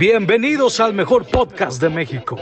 [0.00, 2.34] Bienvenidos al mejor podcast de México.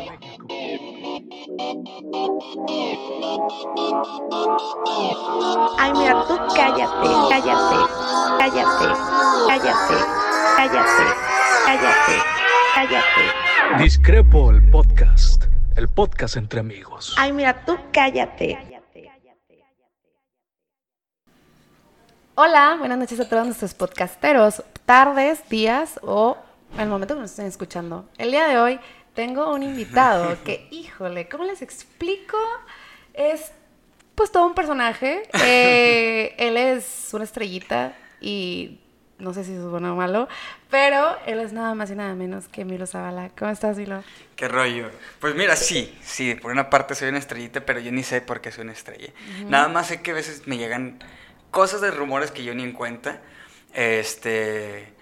[5.77, 7.77] Ay, mira, tú cállate, cállate,
[8.39, 8.87] cállate,
[9.49, 9.95] cállate,
[10.57, 11.05] cállate,
[11.67, 12.23] cállate,
[12.77, 13.83] cállate.
[13.83, 17.17] Discrepo el podcast, el podcast entre amigos.
[17.19, 18.57] Ay, mira, tú cállate.
[22.37, 26.37] Hola, buenas noches a todos nuestros podcasteros, tardes, días o
[26.77, 28.09] el momento que nos estén escuchando.
[28.19, 28.81] El día de hoy
[29.15, 32.39] tengo un invitado que, híjole, ¿cómo les explico?
[33.15, 33.53] Es
[34.15, 35.23] pues todo un personaje.
[35.45, 38.81] Eh, él es una estrellita y
[39.19, 40.29] no sé si es bueno o malo,
[40.71, 43.31] pero él es nada más y nada menos que Milo Zavala.
[43.37, 44.03] ¿Cómo estás, Milo?
[44.37, 44.91] ¿Qué rollo?
[45.21, 48.41] Pues mira, sí, sí, por una parte soy una estrellita, pero yo ni sé por
[48.41, 49.13] qué soy una estrella.
[49.47, 50.99] Nada más sé que a veces me llegan
[51.51, 53.21] cosas de rumores que yo ni en cuenta.
[53.75, 54.98] Este.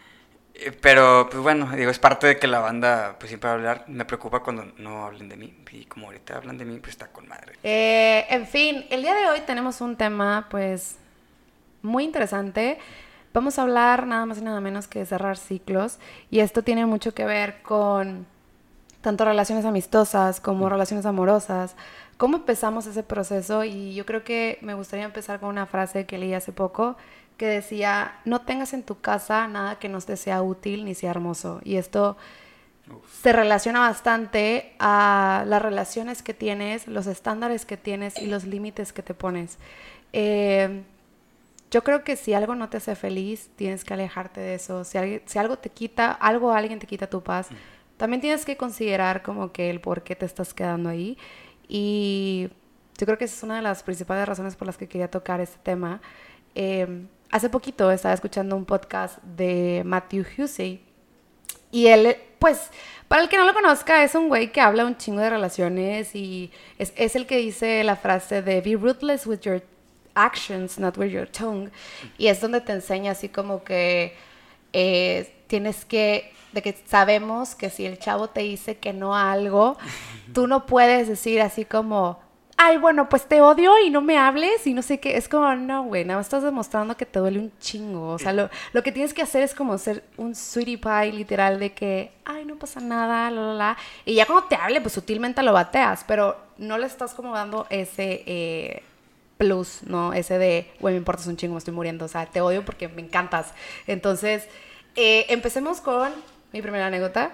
[0.58, 3.56] Eh, Pero, pues bueno, digo, es parte de que la banda pues siempre va a
[3.56, 3.84] hablar.
[3.88, 5.54] Me preocupa cuando no hablen de mí.
[5.72, 7.54] Y como ahorita hablan de mí, pues está con madre.
[7.62, 10.96] Eh, en fin, el día de hoy tenemos un tema, pues,
[11.82, 12.78] muy interesante.
[13.34, 15.98] Vamos a hablar nada más y nada menos que de cerrar ciclos.
[16.30, 18.26] Y esto tiene mucho que ver con
[19.02, 21.76] tanto relaciones amistosas como relaciones amorosas.
[22.16, 23.62] ¿Cómo empezamos ese proceso?
[23.62, 26.96] Y yo creo que me gustaría empezar con una frase que leí hace poco
[27.36, 31.10] que decía, no tengas en tu casa nada que no te sea útil ni sea
[31.10, 31.60] hermoso.
[31.64, 32.16] Y esto
[33.20, 38.92] se relaciona bastante a las relaciones que tienes, los estándares que tienes y los límites
[38.92, 39.58] que te pones.
[40.12, 40.82] Eh,
[41.70, 44.84] yo creo que si algo no te hace feliz, tienes que alejarte de eso.
[44.84, 47.48] Si, alguien- si algo te quita, algo alguien te quita tu paz,
[47.96, 51.18] también tienes que considerar como que el por qué te estás quedando ahí.
[51.68, 52.50] Y
[52.98, 55.40] yo creo que esa es una de las principales razones por las que quería tocar
[55.40, 56.00] este tema.
[56.54, 60.86] Eh, hace poquito estaba escuchando un podcast de Matthew Hussey
[61.70, 62.70] y él, pues,
[63.08, 66.14] para el que no lo conozca, es un güey que habla un chingo de relaciones
[66.14, 69.62] y es, el que dice la frase de be ruthless with your
[70.14, 71.70] actions, not with your tongue.
[72.18, 74.16] Y es donde te enseña así como que
[74.72, 79.32] eh, tienes que, de que sabemos que si el chavo te dice que no a
[79.32, 79.76] algo,
[80.32, 82.20] tú no puedes decir así como,
[82.56, 85.16] ay, bueno, pues te odio y no me hables y no sé qué.
[85.16, 88.08] Es como, no, güey, nada más estás demostrando que te duele un chingo.
[88.08, 88.48] O sea, lo,
[88.82, 92.56] que tienes que hacer es como ser un sweetie pie literal de que, ay, no
[92.56, 93.76] pasa nada, la, la, la.
[94.04, 97.66] Y ya cuando te hable, pues sutilmente lo bateas, pero no le estás como dando
[97.70, 98.22] ese...
[98.26, 98.82] eh,
[99.36, 100.12] plus, ¿no?
[100.14, 102.88] Ese de, güey, me importas un chingo, me estoy muriendo, o sea, te odio porque
[102.88, 103.52] me encantas.
[103.86, 104.48] Entonces,
[104.94, 106.10] eh, empecemos con
[106.52, 107.32] mi primera anécdota.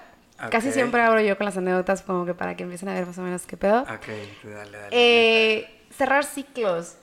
[0.50, 0.74] Casi Ok.
[0.74, 3.22] siempre abro yo con las anécdotas como que para que empiecen a ver más o
[3.22, 3.82] menos qué pedo.
[3.82, 4.06] Ok,
[4.44, 4.88] dale, dale.
[4.90, 6.96] Eh, cerrar ciclos.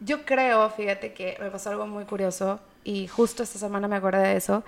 [0.00, 4.18] Yo creo, fíjate que me pasó algo muy curioso y justo esta semana me acordé
[4.28, 4.62] de eso.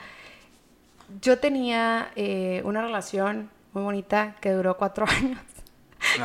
[1.21, 5.39] Yo tenía eh, una relación muy bonita que duró cuatro años.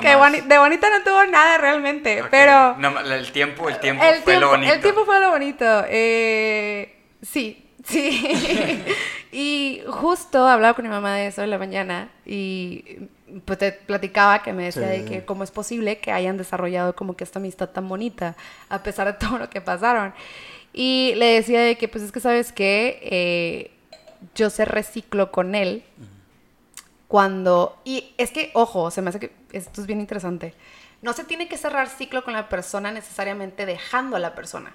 [0.01, 2.77] Que boni- de bonita no tuvo nada realmente, Ok, pero...
[2.77, 4.73] no, el tiempo, el tiempo El fue lo tiempo, bonito.
[4.73, 5.83] el tiempo fue lo bonito.
[5.87, 8.83] Eh, sí, sí.
[9.31, 13.07] y justo hablaba con mi mamá de eso en la mañana y
[13.45, 17.15] pues te platicaba que me decía de que cómo es posible que hayan desarrollado como
[17.15, 18.35] que esta amistad tan bonita
[18.69, 20.13] a pesar de todo lo que pasaron.
[20.73, 23.71] Y le decía de que pues es que sabes que
[24.33, 25.83] yo se reciclo con él
[27.07, 27.79] cuando...
[27.85, 30.53] Y es que, ojo, se me hace que esto es bien interesante.
[31.01, 34.73] No se tiene que cerrar ciclo con la persona necesariamente dejando a la persona.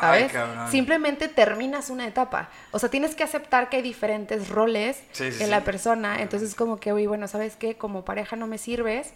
[0.00, 0.32] ¿Sabes?
[0.70, 2.50] Simplemente terminas una etapa.
[2.72, 5.50] O sea, tienes que aceptar que hay diferentes roles Sí, sí, en sí.
[5.50, 6.20] la persona.
[6.20, 7.76] Entonces, como que, oye, bueno, ¿sabes qué?
[7.76, 9.14] Como pareja no me sirves,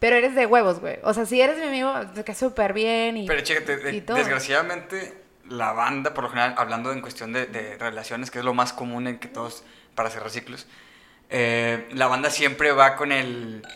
[0.00, 0.98] pero eres de huevos, güey.
[1.02, 3.26] O sea, si eres mi amigo, te cae súper bien y...
[3.26, 4.16] Pero chécate, de- y todo.
[4.18, 5.14] desgraciadamente
[5.48, 8.72] la banda, por lo general, hablando en cuestión de, de relaciones, que es lo más
[8.72, 10.66] común en que todos, para cerrar ciclos,
[11.30, 13.66] eh, la banda siempre va con el,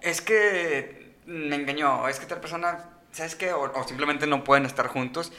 [0.00, 3.52] es que me engañó, es que tal persona, ¿sabes qué?
[3.52, 5.32] O, o simplemente no pueden estar juntos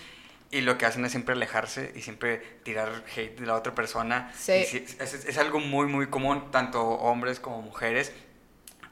[0.51, 4.31] y lo que hacen es siempre alejarse y siempre tirar hate de la otra persona.
[4.37, 4.63] Sí.
[4.65, 8.11] Sí, es, es algo muy, muy común, tanto hombres como mujeres.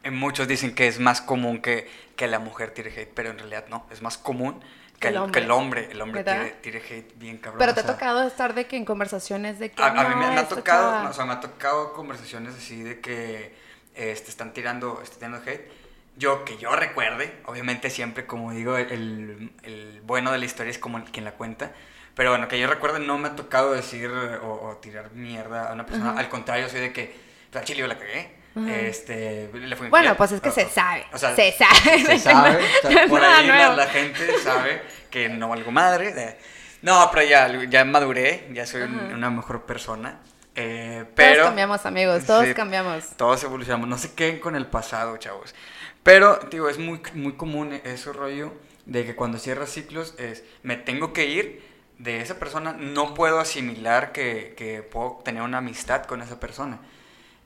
[0.04, 3.38] Eh, Muchos dicen que es más común que, que la mujer tire hate, pero en
[3.40, 4.64] realidad no, es más común
[5.00, 5.40] que El el, hombre.
[5.40, 5.88] que el hombre.
[5.92, 7.60] El hombre tire, tire hate bien cabrón.
[7.60, 9.82] Pero te ha tocado estar de que en conversaciones de que...
[9.84, 11.04] A, a mí me, "No, me ha tocado, chava".
[11.04, 13.54] no, o sea, me ha tocado conversaciones así de que
[13.96, 15.70] este, están tirando, están tirando hate.
[16.19, 20.77] Yo, que yo recuerde, obviamente siempre, como digo, el, el bueno de la historia es
[20.77, 21.71] como quien la cuenta.
[22.13, 25.74] Pero bueno, que yo recuerde, no me ha tocado decir o, o tirar mierda a
[25.74, 26.16] una persona.
[26.19, 27.16] Al contrario, soy de que,
[27.51, 28.38] pues, chile yo la cagué.
[28.68, 31.06] Este, le fue Bueno, pues es que O- se sabe.
[31.13, 32.04] o sea, se sabe.
[32.06, 32.57] se sabe.
[32.83, 36.38] o sea, No por ahí la, la gente sabe que no valgo madre.
[36.81, 40.19] No, pero ya, ya maduré, ya soy un- una mejor persona.
[40.56, 42.54] Eh, pero, todos cambiamos, amigos, todos Sí.
[42.54, 43.06] cambiamos.
[43.16, 43.88] Todos evolucionamos.
[43.88, 45.56] No se queden con el pasado, chavos.
[46.04, 48.54] Pero, digo, es muy, muy común ese rollo
[48.86, 51.62] de que cuando cierras ciclos es, me tengo que ir
[51.98, 56.80] de esa persona, no puedo asimilar que, que puedo tener una amistad con esa persona.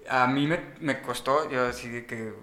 [0.08, 2.34] A mí me, me costó, yo así que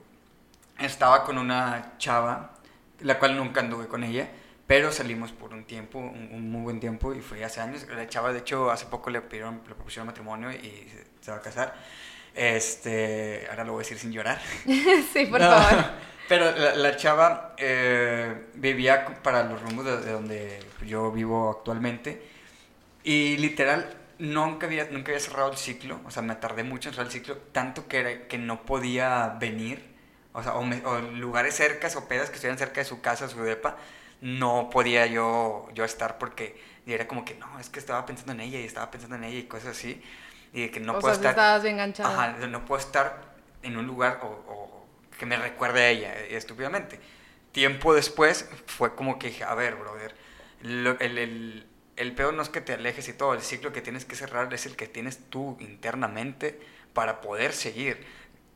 [0.78, 2.54] estaba con una chava,
[3.00, 4.28] la cual nunca anduve con ella,
[4.66, 7.86] pero salimos por un tiempo, un, un muy buen tiempo, y fue hace años.
[7.88, 11.38] La chava, de hecho, hace poco le, pidieron, le propusieron matrimonio y se, se va
[11.38, 11.74] a casar.
[12.40, 14.40] Este, ahora lo voy a decir sin llorar.
[15.12, 15.84] sí, por No, favor.
[16.28, 22.22] Pero la, la chava eh, vivía para los rumbos de, de donde yo vivo actualmente.
[23.04, 26.00] Y literal, nunca había, nunca había cerrado el ciclo.
[26.06, 27.38] O sea, me tardé mucho en cerrar el ciclo.
[27.52, 29.84] Tanto que, era- que no podía venir.
[30.32, 33.28] O sea, o, me- o lugares cercas o pedas que estuvieran cerca de su casa,
[33.28, 33.76] su depa.
[34.20, 38.40] No podía yo, yo estar porque era como que no, es que estaba pensando en
[38.40, 40.02] ella y estaba pensando en ella y cosas así.
[40.52, 41.30] Y de que no o puedo sea, estar.
[41.30, 42.10] estabas bien enganchado.
[42.10, 44.86] Ajá, no puedo estar en un lugar o, o
[45.18, 46.98] que me recuerde a ella, eh, estúpidamente.
[47.52, 50.14] Tiempo después fue como que dije, a ver, brother,
[50.62, 51.66] lo- el, el,
[51.96, 54.52] el peor no es que te alejes y todo, el ciclo que tienes que cerrar
[54.54, 56.60] es el que tienes tú internamente
[56.94, 58.04] para poder seguir.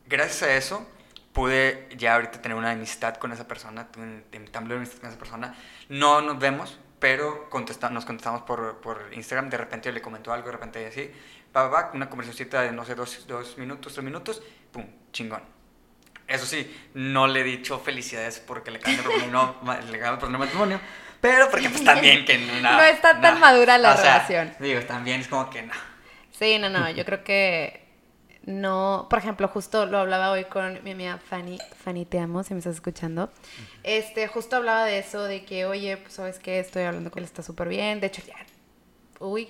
[0.07, 0.87] Gracias a eso
[1.33, 5.55] pude ya ahorita tener una amistad con esa persona, un una amistad con esa persona.
[5.89, 10.31] No nos vemos, pero contesta- nos contestamos por, por Instagram, de repente yo le comentó
[10.31, 11.11] algo, de repente así,
[11.55, 14.41] va, va, una conversacióncita de, no sé, dos, dos minutos, tres minutos,
[14.71, 15.41] pum, chingón.
[16.27, 19.97] Eso sí, no le he dicho felicidades porque le acaban de proponer, no, ma- le
[19.97, 20.79] acaban de proponer matrimonio,
[21.21, 24.55] pero porque pues también que no, No está tan madura la O sea, relación.
[24.59, 25.73] Digo, también es como que no.
[26.31, 27.85] Sí, no, no, yo creo que
[28.43, 32.53] no, por ejemplo, justo lo hablaba hoy con mi amiga Fanny, Fanny te amo, si
[32.53, 33.31] me estás escuchando,
[33.83, 36.59] este, justo hablaba de eso, de que, oye, pues, ¿sabes qué?
[36.59, 38.35] Estoy hablando con él, está súper bien, de hecho, ya,
[39.19, 39.49] uy,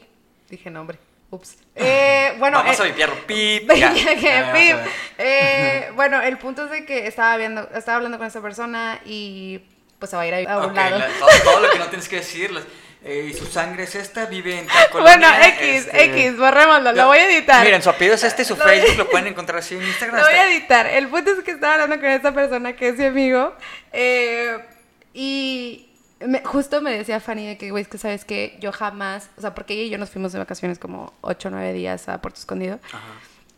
[0.50, 1.00] dije nombre,
[1.36, 1.58] ups.
[1.76, 4.76] Eh, bueno, Vamos eh, a vipiarlo, pip, Ya, que Ya, pip.
[5.18, 9.62] Eh, bueno, el punto es de que estaba viendo, estaba hablando con esa persona y
[10.00, 10.98] pues se va a ir a, un lado.
[11.00, 12.52] la- todo, todo lo que no tienes que decir.
[12.52, 12.64] las-
[13.08, 17.06] eh, y su sangre es esta, vive en tal Bueno, X, este, X, borrémoslo, lo
[17.06, 17.64] voy a editar.
[17.64, 19.84] Miren, su apellido es este, su Lo voy a- Facebook lo pueden encontrar así en
[19.84, 20.20] Instagram.
[20.22, 20.88] Lo voy a editar.
[20.88, 23.54] El punto es que estaba hablando con esta persona que es mi amigo.
[23.94, 24.58] eh,
[25.14, 25.85] y
[26.28, 29.42] me- justo me decía Fanny de que, güey, es que sabes que yo jamás, o
[29.42, 32.22] sea, porque ella y yo nos fuimos de vacaciones como 8 o 9 días a
[32.22, 32.80] Puerto Escondido.
[32.92, 33.00] Ajá.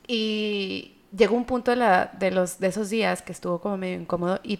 [0.07, 3.99] Y llegó un punto de, la, de, los, de esos días que estuvo como medio
[3.99, 4.59] incómodo y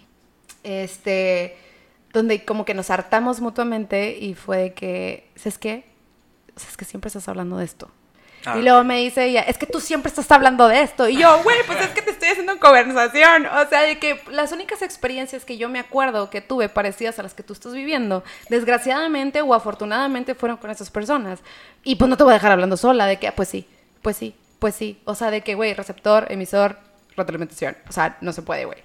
[0.64, 1.56] este,
[2.12, 5.84] donde como que nos hartamos mutuamente y fue de que, ¿sabes qué?
[6.56, 7.90] O sea, es que siempre estás hablando de esto.
[8.44, 11.08] Ah, y luego me dice ella, es que tú siempre estás hablando de esto.
[11.08, 13.46] Y yo, güey, pues es que te estoy haciendo conversación.
[13.46, 17.22] O sea, de que las únicas experiencias que yo me acuerdo que tuve parecidas a
[17.22, 21.40] las que tú estás viviendo, desgraciadamente o afortunadamente fueron con esas personas.
[21.84, 23.66] Y pues no te voy a dejar hablando sola, de que, ah, pues sí,
[24.02, 25.00] pues sí, pues sí.
[25.04, 26.78] O sea, de que, güey, receptor, emisor,
[27.16, 27.76] retroalimentación.
[27.88, 28.78] O sea, no se puede, güey.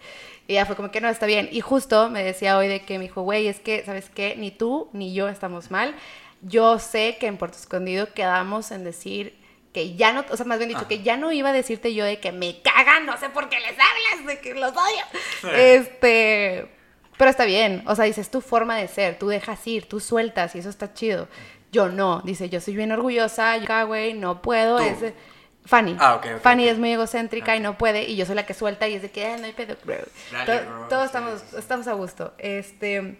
[0.47, 1.47] Y ella fue como que no, está bien.
[1.51, 4.35] Y justo me decía hoy de que me dijo, güey, es que, ¿sabes qué?
[4.35, 5.95] Ni tú ni yo estamos mal.
[6.41, 9.42] Yo sé que en Puerto Escondido quedamos en decir
[9.73, 10.87] que ya no, o sea, más bien dicho, Ajá.
[10.87, 13.59] que ya no iba a decirte yo de que me cagan, no sé por qué
[13.59, 15.03] les hablas, de que los odio.
[15.41, 15.47] Sí.
[15.51, 16.67] Este,
[17.17, 20.55] pero está bien, o sea, dices, tu forma de ser, tú dejas ir, tú sueltas
[20.55, 21.27] y eso está chido.
[21.71, 24.77] Yo no, dice, yo soy bien orgullosa, yo güey, no puedo.
[24.77, 24.83] Tú.
[24.83, 25.13] Es,
[25.65, 25.95] Fanny.
[25.99, 28.53] Ah, ok, ok, Fanny es muy egocéntrica y no puede, y yo soy la que
[28.53, 29.95] suelta y es de que "Ah, no hay pedo, bro.
[30.31, 32.33] Dale, To- bro, Todos sí, estamos, sí, estamos a gusto.
[32.37, 33.17] Este,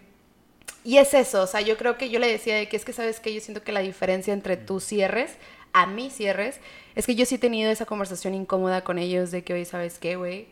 [0.84, 2.92] y es eso, o sea, yo creo que yo le decía de que es que
[2.92, 5.36] sabes que yo siento que la diferencia entre tus cierres
[5.74, 6.58] a mis cierres
[6.94, 9.98] es que yo sí he tenido esa conversación incómoda con ellos de que, oye, ¿sabes
[9.98, 10.46] qué, güey?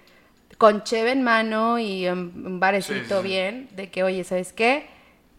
[0.59, 3.29] Con cheve en mano y un, barecito Sí, sí, sí.
[3.29, 4.87] bien, de que, oye, ¿sabes qué?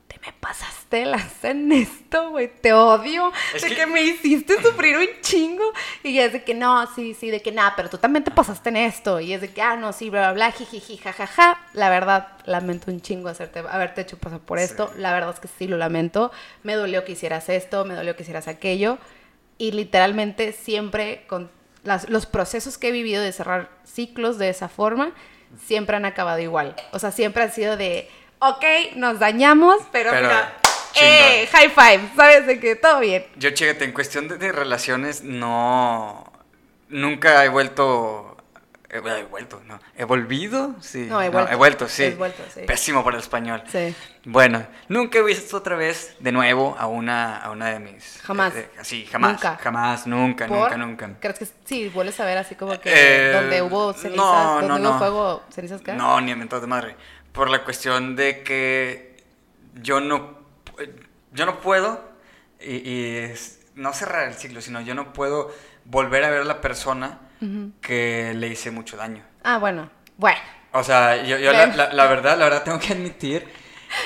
[0.08, 3.86] Te me pasaste las en esto, güey, te odio, Es de que- que...
[3.88, 5.64] me hiciste sufrir un chingo.
[6.04, 8.70] Y es de que no, sí, sí, de que nada, pero tú también te pasaste
[8.70, 9.20] en esto.
[9.20, 11.60] Y es de que, ah, no, sí, bla, bla, bla, jijiji, jajaja.
[11.74, 14.66] La verdad, lamento un chingo hacerte, haberte hecho pasar por Sí.
[14.66, 14.92] esto.
[14.98, 16.32] La verdad es que sí lo lamento.
[16.64, 19.00] Me dolió que hicieras esto, me dolió que hicieras aquello.
[19.58, 21.50] Y literalmente siempre con
[21.84, 25.12] las- los procesos que he vivido de cerrar ciclos de esa forma,
[25.66, 26.76] siempre han acabado igual.
[26.92, 28.64] O sea, siempre ha sido de, ok,
[28.96, 30.54] nos dañamos, pero, Pero, mira,
[31.02, 32.48] eh, high five, ¿sabes?
[32.48, 33.26] De que todo bien.
[33.36, 36.32] Yo, chécate, en cuestión de, de relaciones, no.
[36.90, 38.33] Nunca he vuelto.
[38.94, 39.80] He, he vuelto, no.
[39.98, 40.76] ¿He volvido?
[40.80, 41.08] Sí.
[41.10, 41.52] No, he vuelto.
[41.52, 42.04] he vuelto, sí.
[42.04, 42.62] He vuelto, sí.
[42.68, 43.64] Pésimo para el español.
[43.68, 43.96] Sí.
[44.26, 48.22] Bueno, nunca he visto otra vez de nuevo a una, a una de mis.
[48.24, 48.56] Jamás.
[48.56, 49.32] eh, sí, jamás.
[49.34, 49.58] Nunca.
[49.62, 50.58] Jamás, nunca, ¿Por?
[50.78, 51.20] nunca, nunca.
[51.20, 51.90] ¿Crees que sí?
[51.90, 55.44] ¿Vuelves a ver así como que Eh, donde hubo cenizas, no, donde no, hubo fuego,
[55.52, 55.94] cenizas qué?
[55.94, 56.96] No, ni inventados de madre.
[57.32, 59.24] Por la cuestión de que
[59.82, 60.38] yo no,
[61.32, 62.00] yo no puedo,
[62.62, 65.52] y, y es- no cerrar el ciclo, sino yo no puedo
[65.86, 67.20] volver a ver a la persona
[67.82, 69.24] que le hice mucho daño.
[69.44, 69.90] Ah, bueno.
[70.18, 70.40] Bueno.
[70.72, 71.78] O sea, yo, yo la, Ven.
[71.78, 73.46] la- la verdad, la verdad tengo que admitir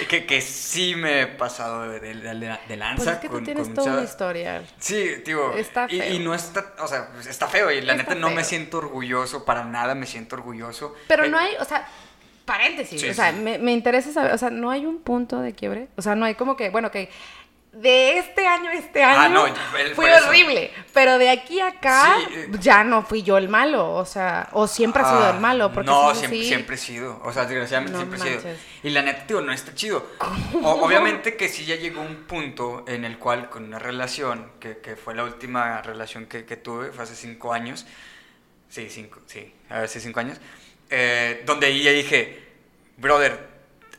[0.10, 3.04] que, que sí me he pasado de, de- de- de lanza.
[3.04, 4.64] Pues es que tú tienes toda una historia.
[4.80, 5.54] Sí, digo.
[5.56, 6.14] Está feo.
[6.14, 8.80] y no está, o sea, pues, está feo y la Está neta no me siento
[8.80, 10.94] orgulloso, para nada me siento orgulloso.
[11.08, 11.88] Pero Eh, no hay, o sea,
[12.46, 13.00] paréntesis.
[13.00, 13.40] Sí, o sea, sí.
[13.40, 15.88] me, me interesa saber, o sea, no hay un punto de quiebre.
[15.96, 17.10] O sea, no hay como que, bueno, que
[17.82, 20.72] de este año a este año Ah, no, el- fue horrible.
[20.94, 22.48] Pero de aquí a acá Sí, eh.
[22.60, 23.94] ya no fui yo el malo.
[23.94, 25.72] O sea, o siempre ha sido Ah, el malo.
[25.72, 27.22] Porque no, siempre, así- siempre he sido.
[27.24, 28.54] O sea, desgraciadamente No siempre he sido.
[28.84, 30.06] Y la neta, tío, no está chido.
[30.64, 34.78] O- obviamente que sí ya llegó un punto en el cual con una relación, que,
[34.80, 37.86] que fue la última relación que, que tuve, fue hace cinco años.
[38.70, 40.38] Sí, cinco, sí, hace cinco años.
[40.90, 42.44] eh, donde ahí ya dije,
[42.98, 43.48] brother,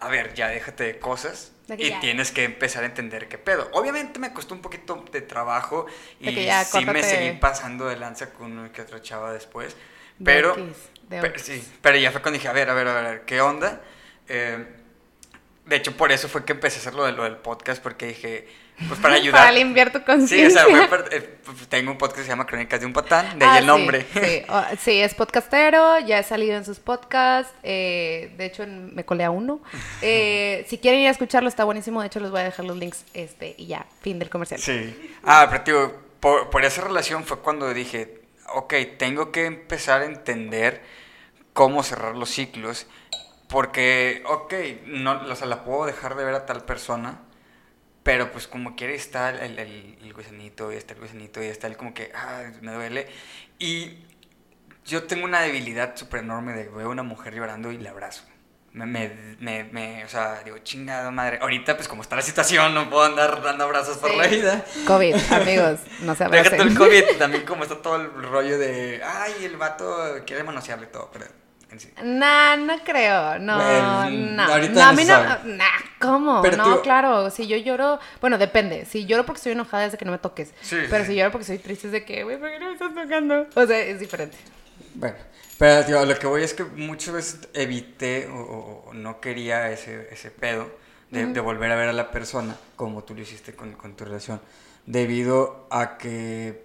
[0.00, 1.52] a ver, ya déjate de cosas.
[1.76, 3.68] Y tienes que empezar a entender qué pedo.
[3.72, 5.87] Obviamente me costó un poquito de trabajo
[6.20, 9.75] y ya, sí me seguí pasando de lanza con uno que otra chava después.
[10.18, 10.76] De Pero, Oquis,
[11.08, 11.42] de pe- Oquis.
[11.42, 13.82] sí, pero ya fue cuando dije, a ver, a ver, a ver, ¿qué onda?
[14.28, 14.64] Eh,
[15.66, 18.06] de hecho, por eso fue que empecé a hacer lo, de, lo del podcast, porque
[18.06, 18.48] dije,
[18.87, 19.40] pues para ayudar.
[19.40, 20.64] Para limpiar tu Sí, o conciencia.
[20.64, 23.44] sea, fue eh, pues, tengo un podcast que se llama Crónicas de un Patán, de
[23.44, 24.06] ahí Ah, el nombre.
[24.12, 24.42] Sí, sí.
[24.49, 29.25] O- sí, es podcastero, ya he salido en sus podcasts, eh, de hecho me colé
[29.25, 29.61] a uno.
[30.02, 32.76] Eh, si quieren ir a escucharlo, está buenísimo, de hecho les voy a dejar los
[32.76, 34.61] links este y ya, fin del comercial.
[34.61, 35.12] Sí.
[35.25, 38.20] Ah, pero tío, por, por esa relación fue cuando dije,
[38.54, 40.82] ok, tengo que empezar a entender
[41.52, 42.87] cómo cerrar los ciclos.
[43.49, 44.52] Porque, ok,
[44.87, 47.23] no, o sea, la puedo dejar de ver a tal persona,
[48.08, 51.66] pero pues como quiere está el, el, el gusanito, y está el gusanito, y está
[51.66, 53.06] el como que, ah, me duele.
[53.58, 53.98] Y
[54.86, 58.22] yo tengo una debilidad súper enorme de veo a una mujer llorando y la abrazo.
[58.72, 61.38] Me, me, me, me- o sea, digo, chingada madre.
[61.42, 64.64] Ahorita, pues como está la situación, no puedo andar dando abrazos por la vida.
[64.86, 66.60] COVID, amigos, no se Déjate abracen.
[66.68, 69.86] el COVID, también como está todo el rollo de, ay, el vato
[70.26, 71.26] quiere manosearle todo, pero.
[72.02, 74.42] Nah, no creo, no, Bueno, no.
[74.44, 75.64] ahorita no, a mí no, nah,
[76.00, 76.42] ¿cómo?
[76.42, 79.92] Pero no, tú- claro, si yo lloro, bueno, depende, si lloro porque estoy enojada es
[79.92, 81.10] de que no me toques, Sí, pero sí.
[81.10, 83.46] si lloro porque estoy triste es de que, güey, ¿por qué no me estás tocando?
[83.54, 84.37] O sea, es diferente.
[84.94, 85.16] Bueno,
[85.58, 90.08] pero tío, lo que voy es que muchas veces evité o, o- no quería ese,
[90.12, 90.70] ese pedo
[91.10, 94.04] de, de volver a ver a la persona como tú lo hiciste con, con tu
[94.04, 94.40] relación,
[94.87, 96.64] debido a que,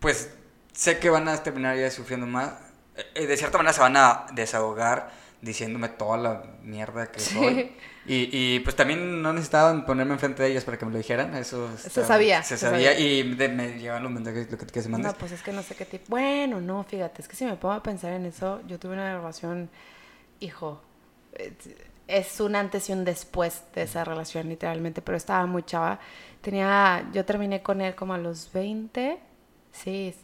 [0.00, 0.30] pues,
[0.72, 2.54] sé que van a terminar ya sufriendo más.
[3.14, 7.34] Eh, De cierta manera se van a desahogar diciéndome toda la mierda que Sí.
[7.34, 7.72] soy.
[8.06, 11.34] Y, y, pues también no necesitaban ponerme enfrente de ellas para que me lo dijeran.
[11.36, 12.98] Eso Se sabía, Se se sabía sabía.
[13.00, 15.12] y de- me llegaban los mensajes, lo que, que se mandas.
[15.12, 16.04] No, pues es que no sé qué tipo.
[16.08, 19.16] Bueno, no, fíjate, es que si me pongo a pensar en eso, yo tuve una
[19.16, 19.70] relación,
[20.40, 20.80] hijo,
[21.32, 21.52] es-
[22.08, 25.98] es un antes y un después de esa relación, literalmente, pero estaba muy chava.
[26.40, 29.18] Tenía, yo terminé con él como a los 20,
[29.72, 30.14] sí,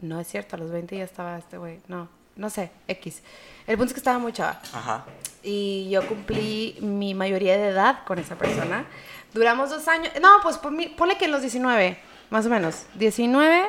[0.00, 3.22] no es cierto, a los 20 ya estaba este güey, no, no sé, X.
[3.66, 4.60] El punto es que estaba muy chava.
[4.72, 5.04] Ajá.
[5.42, 8.86] Y yo cumplí mi mayoría de edad con esa persona.
[9.32, 10.12] Duramos dos años.
[10.20, 11.98] No, pues ponle que en los 19,
[12.30, 12.84] más o menos.
[12.94, 13.66] 19.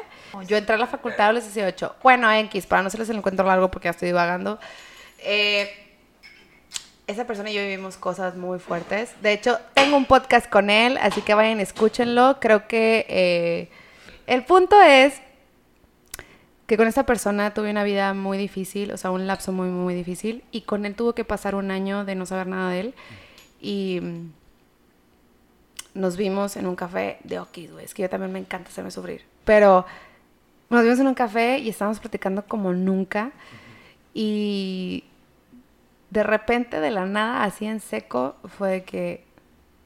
[0.48, 1.96] Yo entré a la facultad a los 18.
[2.04, 4.60] Bueno, X, para no hacerles el encuentro largo porque ya estoy divagando.
[5.20, 5.86] Eh,
[7.08, 9.14] esa persona y yo vivimos cosas muy fuertes.
[9.22, 12.40] De hecho, tengo un podcast con él, así que vayan, escúchenlo.
[12.40, 13.70] Creo que eh,
[14.28, 15.22] el punto es
[16.68, 19.94] que con esta persona tuve una vida muy difícil, o sea, un lapso muy, muy
[19.94, 22.96] difícil, y con él tuvo que pasar un año de no saber nada de él,
[23.62, 24.32] y mm,
[25.94, 28.92] nos vimos en un café de Okis, güey, es que yo también me encanta hacerme
[28.92, 29.86] sufrir, pero
[30.70, 33.32] nos vimos en un café y estábamos platicando como nunca,
[34.14, 35.04] y
[36.10, 39.26] de repente, de la nada, así en seco, fue de que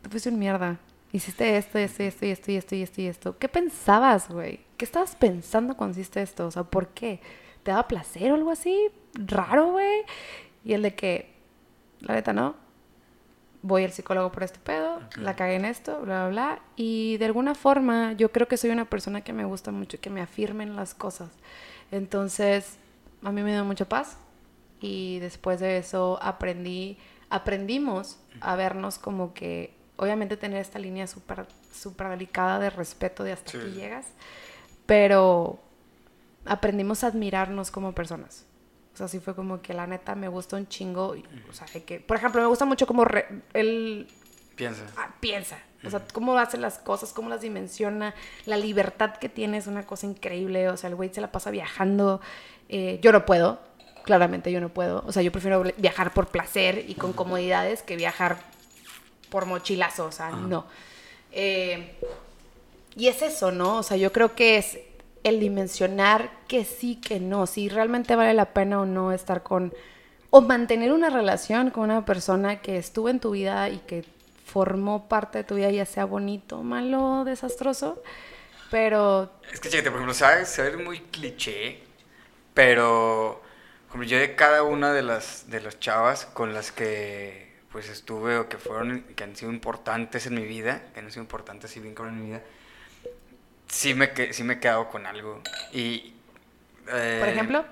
[0.03, 0.77] tú fuiste un mierda.
[1.11, 3.37] Hiciste esto, esto, esto, esto, esto, esto, esto.
[3.39, 4.59] ¿Qué pensabas, güey?
[4.79, 6.47] ¿Qué estabas pensando cuando hiciste esto?
[6.47, 7.19] O sea, ¿por qué?
[7.63, 8.89] ¿Te daba placer o algo así?
[9.13, 10.03] Raro, güey.
[10.63, 11.33] Y el de que,
[11.99, 12.55] la neta, no.
[13.61, 16.59] Voy al psicólogo por este pedo, la cagué en esto, bla, bla, bla.
[16.77, 20.09] Y de alguna forma, yo creo que soy una persona que me gusta mucho que
[20.09, 21.29] me afirmen las cosas.
[21.91, 22.77] Entonces,
[23.21, 24.15] a mí me dio mucha paz.
[24.79, 26.97] Y después de eso aprendí,
[27.29, 33.33] aprendimos a vernos como que, obviamente tener esta línea súper súper delicada de respeto de
[33.33, 33.57] hasta Sí.
[33.57, 34.05] aquí llegas,
[34.89, 35.59] pero
[36.45, 38.45] aprendimos a admirarnos como personas.
[38.93, 41.15] O sea, sí fue como que la neta me gusta un chingo.
[41.15, 44.07] y, O sea, que, por ejemplo, me gusta mucho como re- él
[44.55, 44.83] Piensa.
[44.97, 45.59] ah, piensa.
[45.85, 48.13] O sea, cómo hace las cosas, cómo las dimensiona.
[48.45, 50.67] La libertad que tiene es una cosa increíble.
[50.69, 52.19] O sea, el güey se la pasa viajando.
[52.67, 53.59] Eh, yo no puedo.
[54.03, 55.03] Claramente yo no puedo.
[55.05, 58.39] O sea, yo prefiero viajar por placer y con comodidades que viajar
[59.29, 60.05] por mochilazo.
[60.07, 60.65] O sea, no.
[61.31, 61.95] Eh,
[62.99, 63.77] y es eso, ¿no?
[63.77, 64.77] O sea, yo creo que es
[65.23, 69.73] el dimensionar que sí, que no, si realmente vale la pena o no estar con,
[70.29, 74.03] o mantener una relación con una persona que estuvo en tu vida y que
[74.45, 78.03] formó parte de tu vida, ya sea bonito, malo, desastroso,
[78.69, 79.31] pero...
[79.49, 81.79] Es que, fíjate, por ejemplo, sabes, se ve muy cliché,
[82.53, 83.41] pero
[83.89, 88.37] como yo de cada una de las, de las chavas con las que pues estuve
[88.37, 91.79] o que fueron, que han sido importantes en mi vida, que han sido importantes y
[91.79, 92.41] bien en mi vida,
[93.69, 95.41] sí me, sí me he quedado con algo.
[95.71, 96.13] Y...
[96.89, 97.65] eh, Por ejemplo,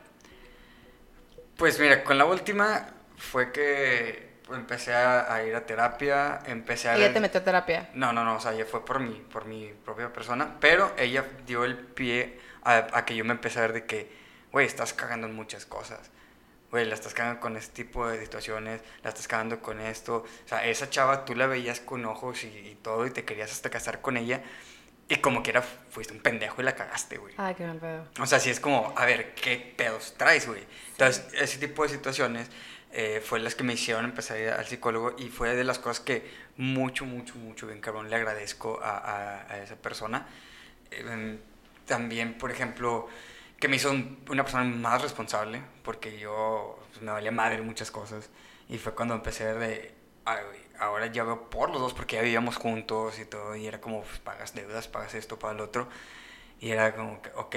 [1.58, 2.88] Pues mira, con la última
[3.18, 6.96] fue que empecé a, a ir a terapia, empecé a...
[6.96, 7.90] ella ver- te metió a terapia.
[7.94, 11.26] No, no, no, o sea, ya fue por mí, por mi propia persona, pero ella
[11.46, 14.10] dio el pie a, a que yo me empecé a ver de que,
[14.52, 16.12] güey, estás cagando en muchas cosas.
[16.70, 20.18] Güey, la estás cagando con este tipo de situaciones, la estás cagando con esto.
[20.18, 23.52] O sea, esa chava tú la veías con ojos y, y todo y te querías
[23.52, 24.42] hasta casar con ella.
[25.10, 27.34] Y como que era, fuiste un pendejo y la cagaste, güey.
[27.38, 28.06] Ay, qué mal pedo.
[28.20, 30.64] O sea, sí es como, a ver, ¿qué pedos traes, güey?
[30.92, 32.50] Entonces, ese tipo de situaciones
[32.92, 35.80] eh, fue las que me hicieron empezar a ir al psicólogo y fue de las
[35.80, 40.28] cosas que mucho, mucho, mucho, bien cabrón, le agradezco a, a- a esa persona.
[40.92, 41.38] Eh,
[41.86, 43.08] también, por ejemplo,
[43.60, 47.92] que me hizo un- una persona más responsable, porque yo pues, me valía madre muchas
[47.92, 48.30] cosas.
[48.68, 49.92] Y fue cuando empecé a ver de,
[50.26, 53.68] "Ay, güey, ahora ya veo por los dos, porque ya vivíamos juntos y todo, y
[53.68, 55.88] era como, pues, pagas deudas, pagas esto, pagas lo otro.
[56.60, 57.56] Y era como que, ok,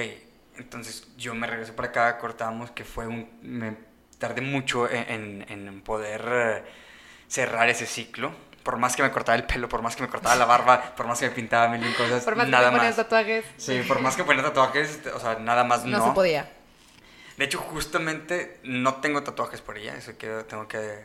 [0.58, 3.30] entonces yo me regreso para acá, cortamos, que fue un...
[3.42, 3.76] Me
[4.18, 6.64] tardé mucho en, en- en poder eh,
[7.28, 8.32] cerrar ese ciclo.
[8.62, 11.06] Por más que me cortaba el pelo, por más que me cortaba la barba, por
[11.06, 13.04] más que me pintaba mil cosas, Por más que nada te ponías más.
[13.06, 16.04] tatuajes, Sí, por más que ponía tatuajes, o sea, nada más no, no.
[16.04, 16.50] se podía.
[17.38, 21.04] De hecho, justamente no tengo tatuajes por ella, eso que tengo que...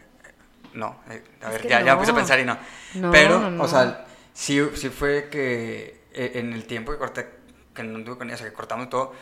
[0.76, 2.16] No, eh, a Es ver, ya, ya me puse a no.
[2.16, 2.58] pensar y no.
[2.94, 3.52] No, Pero, no, no.
[3.58, 7.30] o sea, sí, sí fue que eh, en el tiempo que corté,
[7.74, 9.14] que no anduve con ella, o sea, que cortamos todo,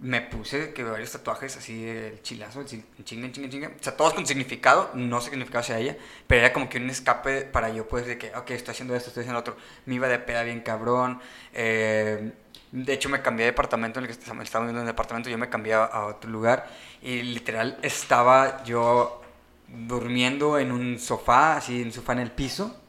[0.00, 3.68] me puse que varios tatuajes así, el chilazo, el chi- chinga, chinga, chinga.
[3.80, 5.96] O sea, todos con significado, no significado hacia ella,
[6.28, 9.08] pero era como que un escape para yo, pues, de que, ok, estoy haciendo esto,
[9.08, 9.56] estoy haciendo otro.
[9.86, 11.20] Me iba de peda bien cabrón.
[11.52, 12.32] eh,
[12.70, 15.30] de hecho, me cambié de departamento en el que estaba estaba viviendo en el departamento,
[15.30, 16.68] yo me cambié a, a otro lugar
[17.02, 19.22] y literal estaba yo
[19.68, 22.80] durmiendo en un sofá, así, en un sofá en el piso.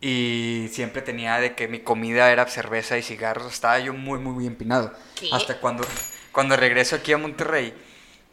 [0.00, 3.52] Y siempre tenía de que mi comida era cerveza y cigarros.
[3.52, 4.92] Estaba yo muy, muy, muy empinado.
[5.14, 5.28] ¿Qué?
[5.32, 5.84] Hasta cuando,
[6.32, 7.74] cuando regreso aquí a Monterrey,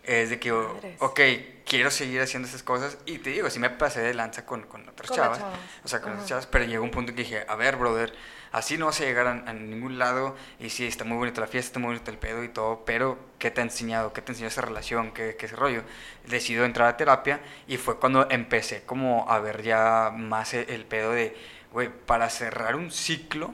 [0.03, 0.97] es de que, Madres.
[0.99, 1.19] ok,
[1.65, 2.97] quiero seguir haciendo esas cosas.
[3.05, 5.39] Y te digo, sí me pasé de lanza con, con otras Con chavas.
[5.39, 5.59] chavas.
[5.83, 6.45] O sea, con otras chavas.
[6.47, 8.13] Pero llegó un punto que dije, a ver, brother,
[8.53, 10.37] así no vas a llegar a, ningún lado.
[10.59, 12.85] Y sí, está muy bonita la fiesta, está muy bonito el pedo y todo.
[12.85, 14.13] Pero, ¿qué te ha enseñado?
[14.13, 15.11] ¿Qué te enseñó esa relación?
[15.11, 15.83] ¿Qué, qué ese rollo?
[16.27, 17.41] Decido entrar a terapia.
[17.67, 21.35] Y fue cuando empecé como a ver ya más el, el pedo de,
[21.73, 23.53] güey, para cerrar un ciclo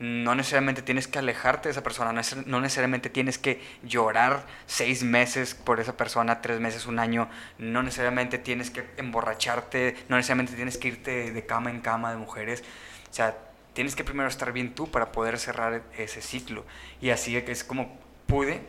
[0.00, 5.54] no necesariamente tienes que alejarte de esa persona, no necesariamente tienes que llorar seis meses
[5.54, 10.78] por esa persona, tres meses, un año, no necesariamente tienes que emborracharte, no necesariamente tienes
[10.78, 12.64] que irte de cama en cama de mujeres,
[13.10, 13.36] o sea,
[13.80, 16.66] tienes que primero estar bien tú para poder cerrar ese ciclo.
[17.00, 18.60] Y así es como pude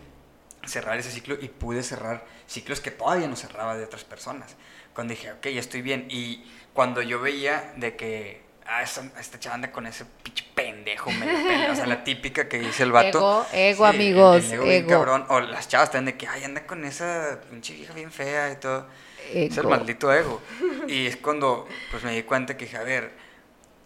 [0.65, 4.55] cerrar ese ciclo y pude cerrar ciclos que todavía no cerraba de otras personas.
[4.93, 6.05] Cuando dije, ok, ya estoy bien.
[6.09, 11.11] Y cuando yo veía de que, ah, esta, esta chava anda con ese pinche pendejo,
[11.11, 13.17] me pela", o sea, la típica que dice el vato.
[13.17, 14.89] Ego, ego, el- amigos, el ego bien ego.
[14.91, 15.25] cabrón.
[15.27, 18.55] O las chavas también de que, ay, anda con esa pinche vieja bien fea y
[18.61, 18.87] todo.
[19.33, 19.69] Es el Ego.
[19.71, 20.41] maldito ego.
[20.87, 23.11] Y es cuando pues me di cuenta que dije, a ver,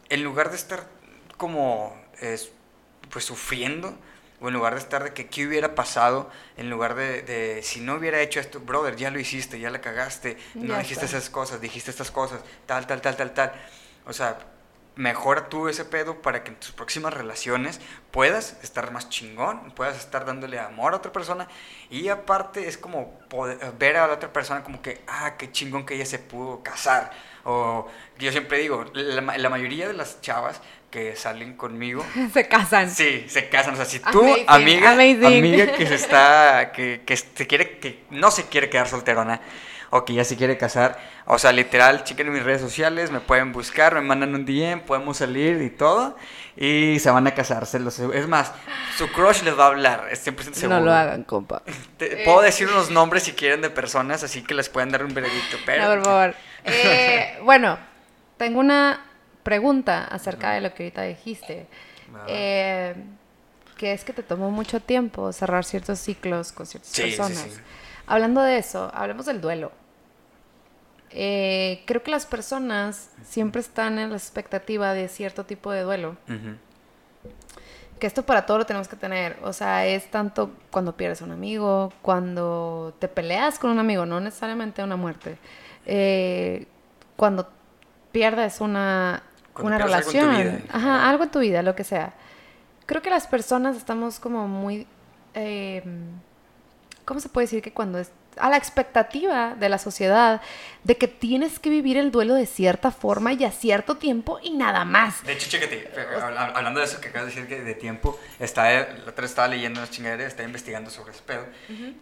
[0.10, 0.94] en lugar de estar
[1.38, 2.52] como es,
[3.12, 3.98] pues sufriendo,
[4.42, 7.80] o en lugar de estar de que qué hubiera pasado, en lugar de, de, si
[7.80, 11.06] no hubiera hecho esto, brother, ya lo hiciste, ya la cagaste, no Ya dijiste está.
[11.06, 13.54] esas cosas, dijiste estas cosas, tal, tal, tal, tal, tal.
[14.06, 14.38] O sea,
[14.96, 19.98] mejora tú ese pedo para que en tus próximas relaciones puedas estar más chingón, puedas
[19.98, 21.48] estar dándole amor a otra persona
[21.90, 25.86] y aparte es como poder- ver a la otra persona como que, ah, qué chingón
[25.86, 27.12] que ella se pudo casar.
[27.44, 30.62] O yo siempre digo, la, la mayoría de las chavas
[30.96, 32.90] que salen conmigo, Se casan.
[32.90, 33.74] sí, se casan.
[33.74, 35.26] O sea, si tú, Amazing, amiga, amazing.
[35.26, 39.42] amiga que se está, que, que se quiere, que no se quiere quedar solterona
[39.90, 43.52] o que ya se quiere casar, o sea, literal, chequen mis redes sociales, me pueden
[43.52, 46.18] buscar, me mandan un DM, podemos salir y todo,
[46.58, 48.52] y se van a casar, se los- es más,
[48.98, 50.80] su crush les va a hablar, es 100% seguro.
[50.80, 51.62] No lo hagan, compa.
[51.98, 55.14] Te- puedo decir unos nombres si quieren de personas, así que les pueden dar un
[55.14, 55.84] veredicto, pero...
[55.84, 56.36] No, por favor.
[56.66, 57.78] Eh, bueno,
[58.38, 59.02] tengo una
[59.46, 61.68] pregunta acerca de lo que ahorita dijiste.
[62.28, 62.96] Eh,
[63.78, 67.38] que es que te tomó mucho tiempo cerrar ciertos ciclos con ciertas Sí, personas.
[67.38, 67.52] sí.
[68.08, 69.72] Hablando de eso, hablemos del duelo.
[71.12, 76.18] Eh, creo que las personas siempre están en la expectativa de cierto tipo de duelo.
[78.00, 79.38] Que esto para todo lo tenemos que tener.
[79.44, 84.06] O sea, es tanto cuando pierdes a un amigo, cuando te peleas con un amigo,
[84.06, 85.38] no necesariamente una muerte.
[85.86, 86.66] Eh,
[87.16, 87.48] cuando
[88.12, 89.24] pierdes una,
[89.64, 92.14] Una algo en tu relación, vida, ajá, algo en tu vida, lo que sea.
[92.86, 94.86] Creo que las personas estamos como muy,
[95.34, 95.84] eh,
[97.06, 100.42] ¿cómo se puede decir que cuando es a la expectativa de la sociedad
[100.84, 104.50] de que tienes que vivir el duelo de cierta forma y a cierto tiempo y
[104.52, 105.24] nada más?
[105.24, 108.70] De hecho, chécate, hab- hablando de eso que acabas de decir que de tiempo, estaba,
[108.72, 111.46] la otra estaba leyendo unas chingaderas, estaba investigando sobre ese pedo,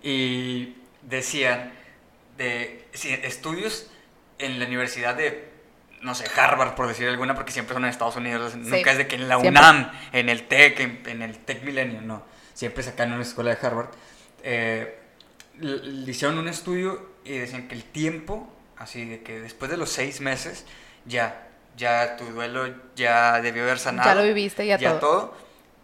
[0.01, 1.71] y decían
[2.37, 3.91] de sí, estudios
[4.39, 5.52] en la universidad de,
[6.03, 9.07] no sé, Harvard, por decir alguna, porque siempre son en Estados Unidos, nunca es de
[9.07, 9.61] que en la siempre.
[9.61, 13.23] UNAM, en el TEC, en, en el TEC Milenio, no, siempre es acá en una
[13.23, 13.87] escuela de Harvard.
[14.43, 14.99] Eh,
[15.59, 19.89] le hicieron un estudio y decían que el tiempo, así de que después de los
[19.89, 20.65] seis meses,
[21.05, 24.09] ya, ya tu duelo ya debió haber sanado.
[24.09, 25.35] Ya lo viviste, ya todo.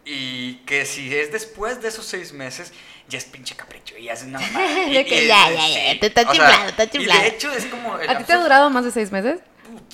[0.04, 2.72] Y que si es después de esos seis meses,
[3.08, 3.96] ya es pinche capricho.
[3.98, 7.04] Y ya es una que ya, ya, ya, te está O sea, chiflado, está Y
[7.06, 7.94] de hecho es como.
[7.94, 9.40] ¿A ti te ha durado más de seis meses?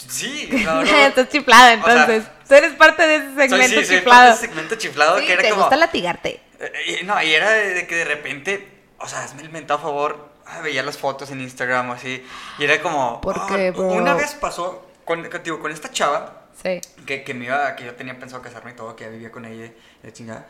[0.08, 0.82] Sí, claro.
[1.06, 2.24] Estás chiflada, O sea, entonces.
[2.48, 4.24] Tú eres parte de ese Soy, segmento sí, soy parte chiflado.
[4.26, 5.62] de ese segmento chiflado Sí, que era te como.
[5.62, 6.40] gusta latigarte.
[6.60, 9.80] Eh, y no, y era de, de que de repente, o sea, hazme el mentado
[9.80, 12.24] favor, ah, veía las fotos en Instagram o así,
[12.58, 13.88] y era como, ¿Por ah, qué, bro?
[13.88, 16.80] una vez pasó con, contigo, con esta chava, Sí.
[17.04, 19.44] que, que me iba, que yo tenía pensado casarme y todo, que ya vivía con
[19.44, 20.46] ella, y la chingada.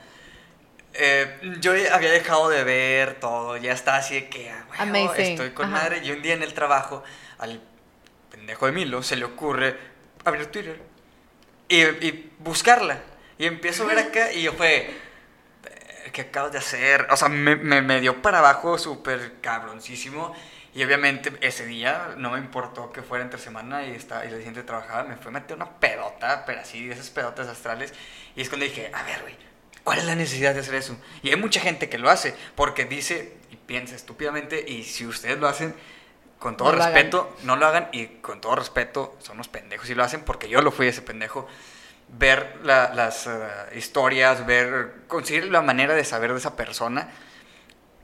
[0.95, 4.65] Eh, yo había dejado de ver todo, ya estaba así de que, ah,
[5.19, 5.83] estoy con ajá.
[5.83, 7.03] madre, y un día en el trabajo,
[7.39, 7.61] al
[8.47, 9.77] pendejo de Milo se le ocurre
[10.25, 10.81] abrir Twitter
[11.69, 13.01] y, buscarla,
[13.39, 14.89] y empiezo a ver acá, y yo fue,
[15.65, 17.09] "Eh, ¿qué acabas de hacer?
[17.11, 20.33] O sea, me, me, me dio para abajo súper cabroncísimo.
[20.75, 24.37] Y obviamente ese día no me importó que fuera entre semana y, estaba, y la
[24.37, 25.03] siguiente trabajaba.
[25.05, 27.93] Me fue a meter una pedota, pero así, de esas pedotas astrales.
[28.37, 29.35] Y es cuando dije, a ver, güey,
[29.83, 30.97] ¿cuál es la necesidad de hacer eso?
[31.23, 34.65] Y hay mucha gente que lo hace porque dice y piensa estúpidamente.
[34.69, 35.75] Y si ustedes lo hacen,
[36.39, 37.89] con todo No respeto, no lo hagan.
[37.93, 41.03] Y con todo respeto, son los pendejos y lo hacen porque yo lo fui ese
[41.03, 41.47] pendejo
[42.09, 43.31] ver la- las eh,
[43.75, 47.09] historias, ver, conseguir la manera de saber de esa persona,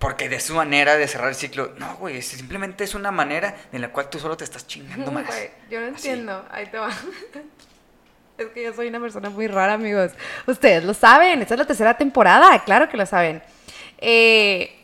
[0.01, 3.81] porque de su manera de cerrar el ciclo, no, güey, simplemente es una manera en
[3.83, 5.27] la cual tú solo te estás chingando más.
[5.27, 6.09] Güey, yo no Así.
[6.09, 6.45] entiendo.
[6.51, 6.91] Ahí te va.
[8.39, 10.13] Es que yo soy una persona muy rara, amigos.
[10.47, 11.43] Ustedes lo saben.
[11.43, 12.59] Esta es la tercera temporada.
[12.65, 13.43] Claro que lo saben.
[13.99, 14.75] Eh,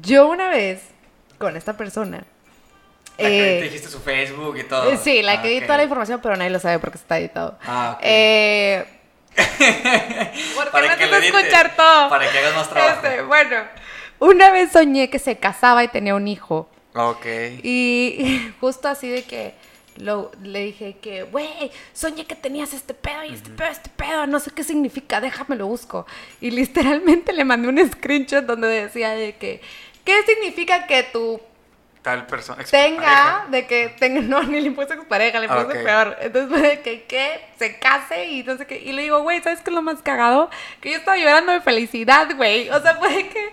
[0.00, 0.82] yo una vez
[1.36, 2.24] con esta persona.
[3.18, 4.90] La que eh, te dijiste su Facebook y todo.
[4.90, 5.64] eh, sí, la Ah, que di ok.
[5.66, 7.58] toda la información, pero nadie lo sabe porque está editado.
[7.64, 8.00] Ah, ok.
[8.02, 8.84] Eh,
[10.54, 12.08] ¿Por qué Para me que haces lo edites, escuchar todo?
[12.08, 13.06] para que hagas más trabajo.
[13.06, 13.56] Este, bueno,
[14.18, 16.68] una vez soñé que se casaba y tenía un hijo.
[16.94, 17.26] Ok.
[17.62, 19.54] Y justo así de que
[19.96, 24.26] lo, le dije que, güey, soñé que tenías este pedo y este pedo, este pedo,
[24.26, 26.06] no sé qué significa, déjame lo busco.
[26.40, 29.60] Y literalmente le mandé un screenshot donde decía de que,
[30.04, 31.40] ¿qué significa que tu
[32.02, 32.64] Tal persona.
[32.64, 35.84] tenga, de que tenga, no, ni le puse pareja, le puse Ok.
[35.84, 36.16] peor.
[36.20, 38.78] Entonces de que, que se case y no sé qué.
[38.78, 40.50] Y le digo, güey, ¿sabes qué es lo más cagado?
[40.80, 42.68] Que yo estaba llorando de felicidad, güey.
[42.70, 43.52] O sea, fue de que,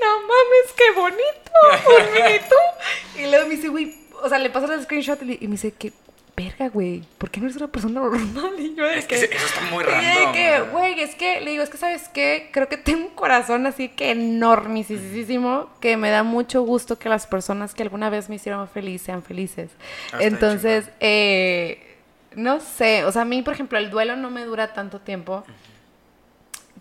[0.00, 1.52] no mames, qué bonito,
[1.98, 3.20] un mini tú.
[3.20, 5.92] Y luego me dice, güey, o sea, le paso el screenshot y, me dice que,
[6.36, 8.54] verga, güey, ¿por qué no eres una persona normal?
[8.58, 11.70] Y yo Es que eso está muy random, que, güey, es que, le digo, es
[11.70, 12.50] que, ¿sabes qué?
[12.52, 17.26] Creo que tengo un corazón así que enormisísimo, que me da mucho gusto que las
[17.26, 19.70] personas que alguna vez me hicieron feliz sean felices.
[20.12, 21.96] Ah, Entonces, eh,
[22.34, 25.44] no sé, o sea, a mí, por ejemplo, el duelo no me dura tanto tiempo.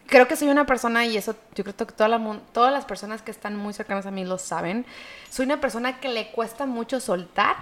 [0.08, 3.22] Creo que soy una persona, y eso yo creo que toda la todas las personas
[3.22, 4.86] que están muy cercanas a mí lo saben,
[5.30, 7.58] soy una persona que le cuesta mucho soltar,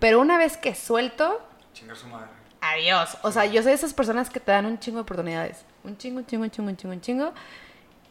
[0.00, 1.40] pero una vez que suelto,
[1.72, 2.28] Chingar su madre.
[2.60, 3.18] Adiós.
[3.22, 5.64] O sea, yo soy de esas personas que te dan un chingo de oportunidades.
[5.82, 7.32] Un chingo, un chingo, un chingo, un chingo, un chingo.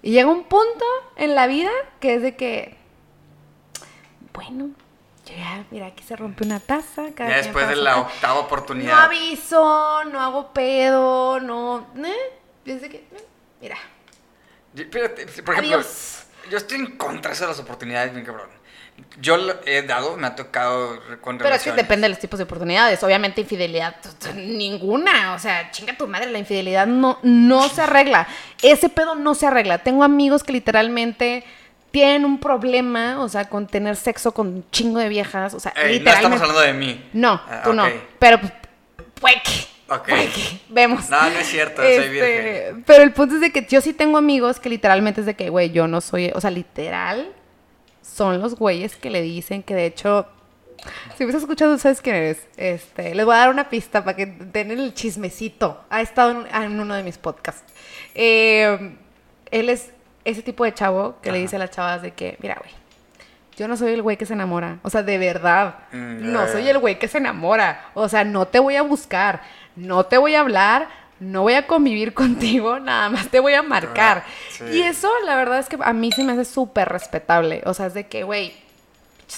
[0.04, 2.78] Y llega un punto en la vida que es de que,
[4.34, 4.70] bueno,
[5.26, 7.14] yo ya, mira, aquí se rompe una taza.
[7.16, 9.04] Cada Ya después de la octava No oportunidad.
[9.06, 11.88] aviso, no hago pedo, no...
[12.04, 12.14] ¿eh?
[12.66, 13.26] Desde que, eh,
[13.62, 13.78] mira,
[14.74, 16.24] Yo- Fíjate, por ejemplo, Adiós.
[16.50, 18.50] yo estoy en contra de las oportunidades, bien cabrón.
[19.22, 22.40] Yo lo he dado, me ha tocado con Pero es que depende de los tipos
[22.40, 23.04] de oportunidades.
[23.04, 23.96] Obviamente, infidelidad,
[24.36, 25.34] ninguna.
[25.34, 28.28] O sea, chinga tu madre, la infidelidad no, no se arregla.
[28.62, 29.80] Ese pedo no se arregla.
[29.80, 31.44] Tengo amigos que literalmente
[31.92, 35.54] tienen un problema, o sea, con tener sexo con un chingo de viejas.
[35.54, 37.10] O sea, no estamos hablando de mí.
[37.14, 37.86] No, Ah, tú no.
[38.18, 39.36] Pero, pues.
[39.90, 40.10] Ok.
[40.70, 41.10] Vemos.
[41.10, 42.84] No, no es cierto, soy Este, virgen.
[42.84, 45.50] Pero el punto es de que yo sí tengo amigos que literalmente es de que,
[45.50, 47.32] güey, yo no soy, o sea, literal,
[48.14, 50.28] son los güeyes que le dicen que de hecho,
[51.18, 52.48] si me estás escuchando, ¿sabes quién eres?
[52.58, 55.84] Este, les voy a dar una pista para que den el chismecito.
[55.90, 57.74] Ha estado en, en uno de mis podcasts.
[58.14, 58.96] Eh,
[59.52, 59.92] él es
[60.26, 62.72] ese tipo de chavo que le dice a las chavas de que, mira, güey,
[63.56, 64.80] yo no soy el güey que se enamora.
[64.84, 65.76] O sea, de verdad.
[65.92, 67.92] Mm, no soy el güey que se enamora.
[67.94, 69.42] O sea, no te voy a buscar,
[69.76, 70.88] no te voy a hablar,
[71.24, 74.24] no voy a convivir contigo, nada más te voy a marcar.
[74.50, 74.64] Sí.
[74.72, 77.62] Y eso, la verdad es que a mí se me hace súper respetable.
[77.66, 78.54] O sea, es de que, güey,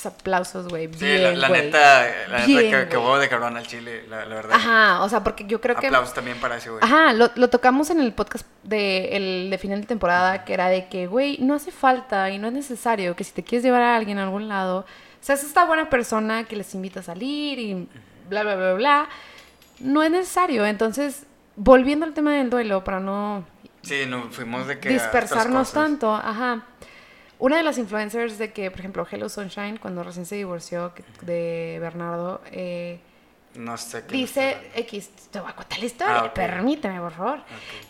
[0.06, 0.90] aplausos, güey.
[0.94, 1.62] Sí, bien, la, la güey.
[1.62, 3.08] neta, la neta Bien, que, que güey.
[3.08, 4.56] huevo de cabrón al chile, la, la verdad.
[4.56, 5.88] Ajá, o sea, porque yo creo que...
[5.88, 6.84] Aplausos también para ese güey.
[6.84, 10.68] Ajá, lo, lo tocamos en el podcast de, el, de final de temporada, que era
[10.68, 13.82] de que, güey, no hace falta y no es necesario que si te quieres llevar
[13.84, 14.86] a alguien a algún lado,
[15.22, 17.88] seas esta buena persona que les invita a salir y
[18.30, 19.10] bla, bla, bla, bla.
[19.80, 20.66] No es necesario.
[20.66, 21.24] Entonces,
[21.56, 23.46] volviendo al tema del duelo, para no
[23.82, 24.90] Sí, no, fuimos de que.
[24.90, 26.66] dispersarnos tanto, ajá.
[27.38, 31.78] Una de las influencers de que, por ejemplo, Hello Sunshine, cuando recién se divorció de
[31.82, 33.00] Bernardo, eh,
[33.56, 34.16] No sé qué.
[34.16, 37.40] Dice X, te voy a contar la historia, Ah, permíteme, por favor.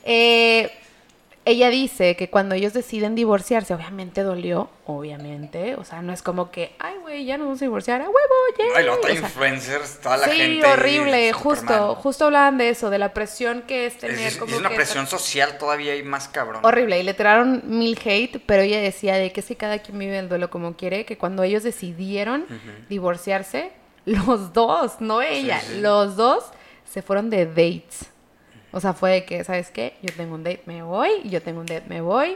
[0.04, 0.72] Eh,
[1.46, 5.76] ella dice que cuando ellos deciden divorciarse, obviamente dolió, obviamente.
[5.76, 8.18] O sea, no es como que, ay, güey, ya nos vamos a divorciar, a huevo,
[8.58, 8.66] ya.
[8.76, 10.66] Ay, O sea, influencers, toda la sí, gente.
[10.66, 11.96] horrible, justo, mal.
[11.96, 14.76] justo hablaban de eso, de la presión que es tener es- como es una que-
[14.76, 16.66] presión social todavía hay más cabrón.
[16.66, 20.18] Horrible, y le tiraron mil hate, pero ella decía de que que cada quien vive
[20.18, 22.46] el duelo como quiere, que cuando ellos decidieron
[22.90, 23.72] divorciarse,
[24.06, 25.80] los dos, no ella, sí.
[25.80, 26.46] los dos
[26.92, 28.10] se fueron de dates.
[28.76, 29.96] O sea, fue de que, ¿sabes qué?
[30.02, 32.36] Yo tengo un date, me voy, y yo tengo un date, me voy.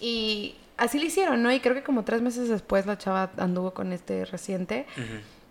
[0.00, 1.52] Y así lo hicieron, ¿no?
[1.52, 4.86] Y creo que como tres meses después la chava anduvo con este reciente.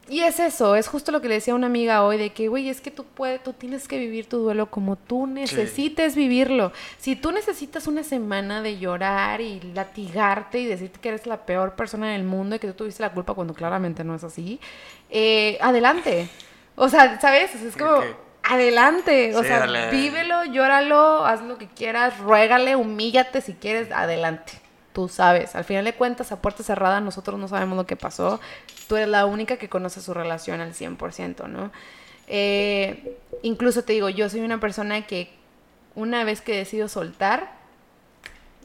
[0.07, 2.47] Y es eso, es justo lo que le decía a una amiga hoy, de que,
[2.47, 6.71] güey, es que tú, puedes, tú tienes que vivir tu duelo como tú necesites vivirlo.
[6.97, 11.75] Si tú necesitas una semana de llorar y latigarte y decirte que eres la peor
[11.75, 14.61] persona del mundo y que tú tuviste la culpa cuando claramente no es así,
[15.09, 16.29] eh, adelante.
[16.77, 17.53] O sea, ¿sabes?
[17.53, 18.30] Es como.
[18.43, 19.35] Adelante.
[19.35, 19.89] O Sí, sea, dale.
[19.91, 24.53] vívelo, llóralo, haz lo que quieras, ruégale, humíllate si quieres, adelante.
[24.93, 28.41] Tú sabes, al final de cuentas, a puerta cerrada, nosotros no sabemos lo que pasó.
[28.87, 31.71] Tú eres la única que conoce su relación al 100%, ¿no?
[32.27, 35.31] Eh, incluso te digo, yo soy una persona que
[35.95, 37.53] una vez que decido soltar,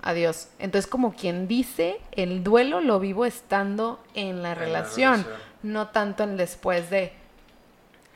[0.02, 0.48] adiós.
[0.58, 5.40] Entonces, como quien dice, el duelo lo vivo estando en la En la relación, relación.
[5.62, 7.12] no tanto en después de.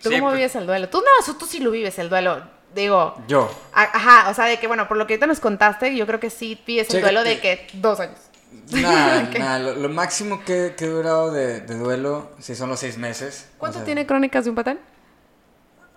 [0.02, 0.88] ¿Tú Sí, cómo vives el duelo?
[0.88, 2.42] Tú no, tú- sí lo vives el duelo.
[2.74, 3.50] Digo, Yo.
[3.72, 6.30] ajá, o sea, de que bueno, por lo que ahorita nos contaste, yo creo que
[6.30, 7.02] sí vives el Chécate.
[7.14, 8.18] duelo de que dos años.
[8.70, 9.38] Nada, Ok.
[9.38, 12.96] nada, lo, lo máximo que, que he durado de, de duelo, sí son los seis
[12.96, 13.48] meses.
[13.58, 14.78] ¿Cuánto o sea, tiene Crónicas de un patán?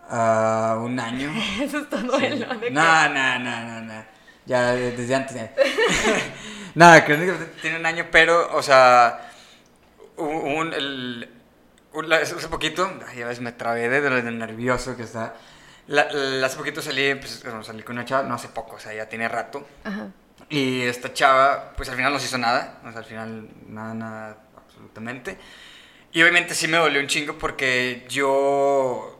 [0.10, 1.32] ah, un año.
[1.62, 2.60] Eso es duelo.
[2.60, 4.06] que- No, no, no, no, no.
[4.46, 5.38] Ya de- desde antes.
[6.76, 7.16] Nada, que
[7.62, 9.30] tiene un año, pero, o sea,
[10.18, 11.43] un, un- el, un-
[12.02, 15.36] la- hace poquito, ya ves, me trabé de lo nervioso que está.
[15.88, 18.80] La, la- hace poquito salí, pues, bueno, salí con una chava, no hace poco, o
[18.80, 19.68] sea, ya tiene rato.
[19.84, 20.08] Ajá.
[20.50, 23.94] Y esta chava, pues al final no se hizo nada, o sea, al final nada,
[23.94, 25.38] nada, absolutamente.
[26.12, 29.20] Y obviamente sí me dolió un chingo porque yo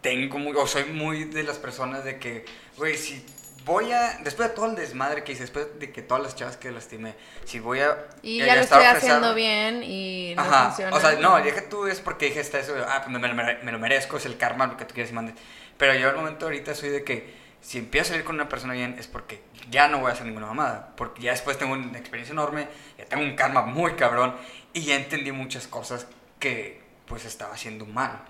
[0.00, 2.44] tengo muy, o soy muy de las personas de que,
[2.76, 3.24] güey, si
[3.64, 6.56] voy a, después de todo el desmadre que hice, después de que todas las chavas
[6.56, 7.96] que lastimé, si voy a...
[8.22, 8.96] Y eh, ya lo estoy ofreciendo-
[9.28, 10.96] haciendo bien y no Ajá, funciona.
[10.96, 13.72] o sea, no, dije tú es porque dije hasta eso, ah, pues me, mere- me
[13.72, 15.34] lo merezco, es el karma, lo que tú quieras y mandes.
[15.78, 18.74] Pero yo al momento ahorita soy de que si empiezo a salir con una persona
[18.74, 21.98] bien es porque ya no voy a hacer ninguna mamada, porque ya después tengo una
[21.98, 24.36] experiencia enorme, ya tengo un karma muy cabrón
[24.74, 26.06] y ya entendí muchas cosas
[26.38, 28.20] que pues estaba haciendo mal.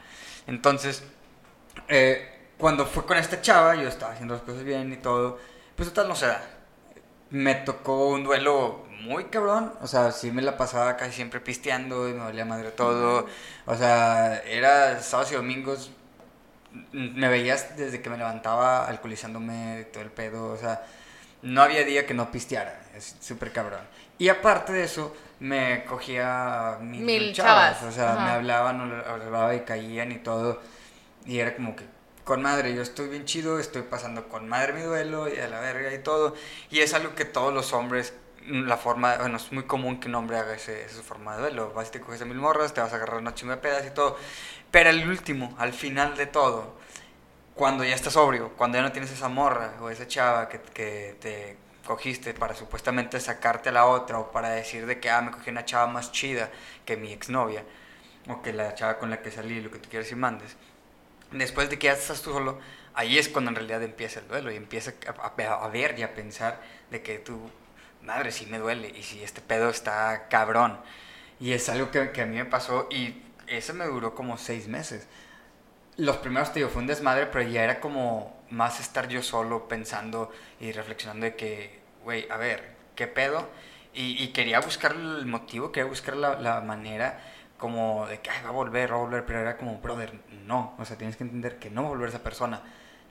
[0.46, 1.02] Entonces,
[1.88, 5.38] eh, cuando fue con esta chava, yo estaba haciendo las cosas bien y todo,
[5.76, 6.42] pues total no se da.
[7.30, 12.08] Me tocó un duelo muy cabrón, o sea, sí me la pasaba casi siempre pisteando
[12.08, 13.26] y me dolía madre todo.
[13.66, 15.90] O sea, era sábados y domingos,
[16.92, 20.82] me veías desde que me levantaba alcoholizándome, todo el pedo, o sea,
[21.42, 23.80] no había día que no pisteara, es súper cabrón.
[24.18, 28.34] Y aparte de eso, me cogía mil, Mil chavas, chavas, o sea, me ajá.
[28.34, 30.60] hablaban, o hablaba y caían y todo.
[31.26, 31.84] Y era como que,
[32.24, 35.60] con madre, yo estoy bien chido, estoy pasando con madre mi duelo y a la
[35.60, 36.34] verga y todo.
[36.70, 38.14] Y es algo que todos los hombres,
[38.46, 41.72] la forma, bueno, es muy común que un hombre haga ese, esa forma de duelo.
[41.74, 43.90] Vas y te coges mil morras, te vas a agarrar una chingo de pedas y
[43.90, 44.16] todo.
[44.70, 46.74] Pero el último, al final de todo,
[47.54, 51.16] cuando ya estás sobrio, cuando ya no tienes esa morra o esa chava que, que
[51.20, 51.56] te
[51.86, 55.50] cogiste para supuestamente sacarte a la otra o para decir de que, ah, me cogí
[55.50, 56.50] una chava más chida
[56.84, 57.64] que mi exnovia
[58.28, 60.56] o que la chava con la que salí, lo que tú quieras y mandes.
[61.34, 62.60] Después de que ya estás tú solo,
[62.94, 66.62] ahí es cuando en realidad empieza el duelo y empieza a, ver y a pensar
[66.92, 67.50] de que tú,
[68.02, 70.78] madre, sí me duele y si este pedo está cabrón.
[71.40, 74.68] Y es algo que, que a mí me pasó y eso me duró como seis
[74.68, 75.08] meses.
[75.96, 79.66] Los primeros, te digo, fue un desmadre, pero ya era como más estar yo solo
[79.66, 83.48] pensando y reflexionando de que, güey, a ver, ¿qué pedo?
[83.92, 87.20] Y, quería buscar el motivo, quería buscar la manera
[87.64, 90.12] como de que "Ay, va a volver, va a volver, pero era como, brother,
[90.46, 92.60] no, o sea, tienes que entender que no va a volver esa persona.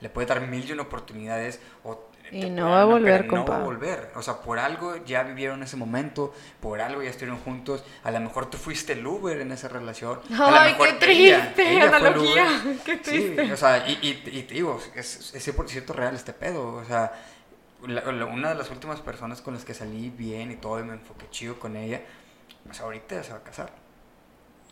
[0.00, 3.44] Le puede dar mil y una oportunidades o Y no va a volver, pero no
[3.44, 3.64] va a compa.
[3.64, 4.10] volver.
[4.14, 7.82] O sea, por algo ya vivieron ese momento, por algo ya estuvieron juntos.
[8.04, 10.20] A lo mejor tú fuiste el Uber en esa relación.
[10.38, 12.46] Ay, qué ella- triste ella fue el analogía,
[12.84, 13.52] qué Sí, triste.
[13.52, 16.74] o sea, y, y, y te digo, es, es 100% real este pedo.
[16.76, 17.12] O sea,
[17.86, 20.84] la- la- una de las últimas personas con las que salí bien y todo, y
[20.84, 22.00] me enfoqué chido con ella,
[22.72, 23.70] sea, ahorita se va a casar.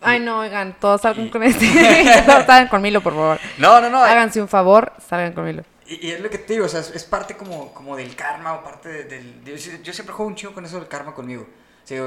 [0.02, 1.66] Ay, no, oigan, todos salgan con este.
[2.26, 3.38] todos salgan con Milo, por favor.
[3.58, 4.02] No, no, no.
[4.02, 5.64] Háganse un favor, salgan con Milo.
[5.86, 8.54] Y, y es lo que te digo, o sea, es, parte como, como del karma
[8.54, 9.44] o parte de- del...
[9.44, 11.42] Yo, sí- yo siempre juego un chingo con eso del karma conmigo.
[11.42, 11.98] O sea,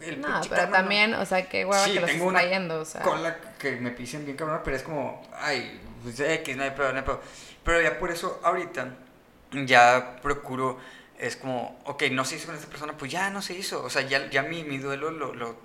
[0.00, 2.40] el No, pero karma no- también, o sea, qué hueva Sí, que lo tengo una
[2.40, 3.02] trayendo, o sea.
[3.02, 6.90] cola que me pisen bien cabrón, pero es como, ay, pues X, no hay pedo,
[6.92, 7.20] no hay pedo.
[7.62, 8.88] Pero ya por eso ahorita
[9.52, 10.78] ya procuro,
[11.18, 13.82] es como, ok, no se hizo con esta persona, pues ya no se hizo.
[13.84, 15.56] O sea, ya, ya mi, mi duelo lo, lo,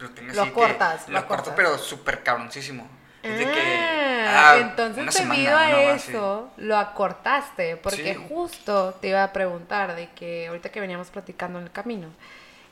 [0.00, 2.88] lo tengo Lo así que- cortas, lo corto, pero súper cabroncísimo.
[3.22, 6.10] Es de que, Ah, ah, entonces debido a no más, sí.
[6.10, 8.26] eso lo acortaste, porque Sí.
[8.28, 12.08] justo te iba a preguntar de que ahorita que veníamos platicando en el camino,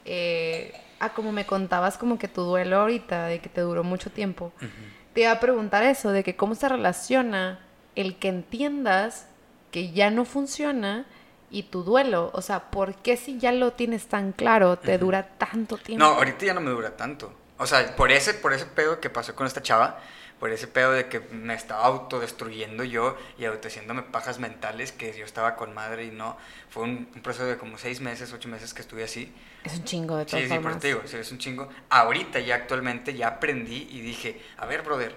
[0.06, 4.10] eh, ah, como me contabas como que tu duelo ahorita, de que te duró mucho
[4.10, 4.52] tiempo,
[5.12, 7.58] te iba a preguntar eso, de que cómo se relaciona
[7.94, 9.26] el que entiendas
[9.70, 11.04] que ya no funciona
[11.50, 15.28] y tu duelo, o sea, ¿por qué si ya lo tienes tan claro te dura
[15.38, 16.04] tanto tiempo?
[16.04, 17.32] No, ahorita ya no me dura tanto.
[17.58, 19.98] O sea, por ese, por ese pedo que pasó con esta chava,
[20.38, 25.24] por ese pedo de que me estaba autodestruyendo yo y autohaciéndome pajas mentales que yo
[25.24, 26.36] estaba con madre y no.
[26.70, 29.34] Fue un, un proceso de como seis meses, ocho meses que estuve así.
[29.64, 30.80] Es un chingo de todas Sí, sí, por formas.
[30.80, 31.68] te digo, sí, es un chingo.
[31.90, 35.16] Ahorita ya actualmente ya aprendí y dije, a ver, brother,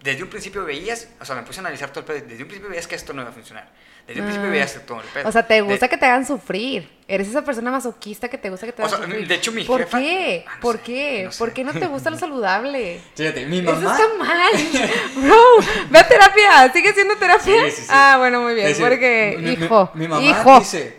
[0.00, 2.48] desde un principio veías, o sea, me puse a analizar todo el pedo, desde un
[2.48, 3.70] principio veías que esto no iba a funcionar.
[4.06, 5.28] Desde un principio veías todo el pedo.
[5.28, 6.90] O sea, te De- gusta que te hagan sufrir.
[7.06, 9.28] Eres esa persona masoquista que te gusta que te O hagan sea, sufrir.
[9.28, 10.44] de hecho, mi ¿Por jefa- qué?
[10.46, 11.22] Ah, no ¿Por sé, qué?
[11.24, 11.38] no sé.
[11.38, 13.00] ¿Por qué no te gusta lo saludable?
[13.14, 13.92] Fíjate, mi Eso mamá.
[13.92, 14.52] está mal.
[15.16, 15.36] Bro,
[15.90, 16.72] ve a terapia.
[16.72, 17.64] ¿Sigue siendo terapia?
[17.66, 17.88] Sí, sí, sí.
[17.90, 18.66] Ah, bueno, muy bien.
[18.66, 20.58] Decir, porque, mi- mi- hijo, Mi, mamá hijo.
[20.58, 20.96] dice: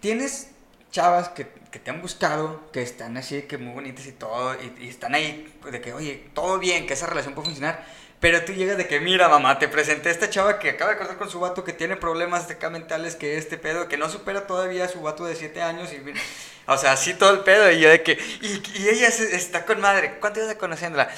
[0.00, 0.50] Tienes
[0.90, 4.84] chavas que, que te han buscado, que están así, que muy bonitas y todo, y,
[4.84, 7.84] y están ahí de que, oye, todo bien, que esa relación puede funcionar.
[8.20, 10.98] Pero tú llegas de que, mira, mamá, te presenté a esta chava que acaba de
[10.98, 14.10] casar con su vato, que tiene problemas de acá mentales, que este pedo, que no
[14.10, 15.90] supera todavía a su vato de 7 años.
[15.94, 16.20] Y, mira,
[16.66, 17.70] o sea, así todo el pedo.
[17.70, 20.18] Y yo de que, y, y ella se- está con madre.
[20.20, 21.08] ¿Cuánto llevas de conociéndola?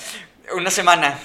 [0.54, 1.18] Una semana.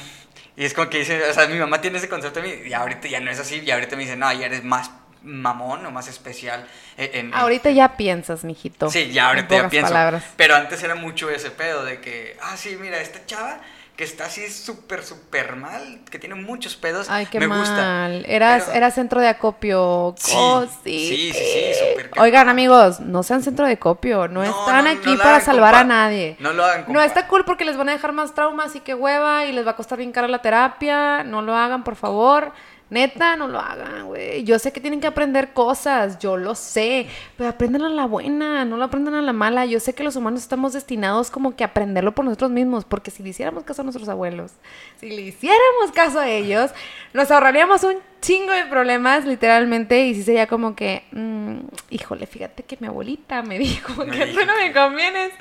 [0.55, 2.73] Y es como que dice, o sea, mi mamá tiene ese concepto de mí, y
[2.73, 4.89] ahorita ya no es así, y ahorita me dice, no, ya eres más
[5.21, 6.67] mamón o más especial.
[6.97, 8.89] en- en- Ahorita ya piensas, mijito.
[8.89, 9.89] Sí, ya ahorita ya pienso.
[9.89, 10.23] palabras.
[10.37, 13.61] Pero antes era mucho ese pedo de que, ah, sí, mira, esta chava
[13.97, 17.59] que está así súper, súper mal, que tiene muchos pedos, Ay, qué me mal.
[17.61, 18.13] gusta.
[18.31, 20.13] Eras, Pero- eras centro de acopio.
[20.19, 20.89] Sí, cosite.
[20.91, 22.11] sí, sí, sí, súper.
[22.19, 24.27] Oigan, amigos, no sean centro de copio.
[24.27, 26.37] No, No, están no, no aquí para salvar a nadie.
[26.39, 27.05] No lo hagan, No compa.
[27.05, 29.71] está cool porque les van a dejar más traumas y que hueva y les va
[29.71, 31.23] a costar bien cara la terapia.
[31.23, 32.53] No lo hagan, por favor.
[32.89, 34.45] Neta, no lo hagan, güey.
[34.45, 38.63] Yo sé que tienen que aprender cosas, yo lo sé, pero aprendan a la buena,
[38.63, 39.65] no lo aprendan a la mala.
[39.65, 43.11] Yo sé que los humanos estamos destinados como que a aprenderlo por nosotros mismos, porque
[43.11, 44.53] si le hiciéramos caso a nuestros abuelos,
[45.01, 46.71] si le hiciéramos caso a ellos,
[47.13, 51.57] nos ahorraríamos un chingo de problemas, literalmente, y sí sería como que, mm,
[51.89, 55.31] híjole, fíjate que mi abuelita me dijo que tú no me convienes,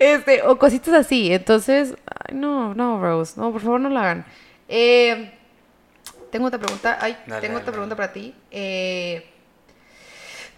[0.00, 1.32] este, o cositas así.
[1.32, 4.24] Entonces, ay, no, no, Rose, no, por favor no lo hagan.
[4.68, 5.37] Eh,
[6.30, 8.08] tengo otra pregunta, ay, Dale, tengo dale, otra pregunta dale.
[8.08, 8.34] para ti.
[8.50, 9.28] Eh,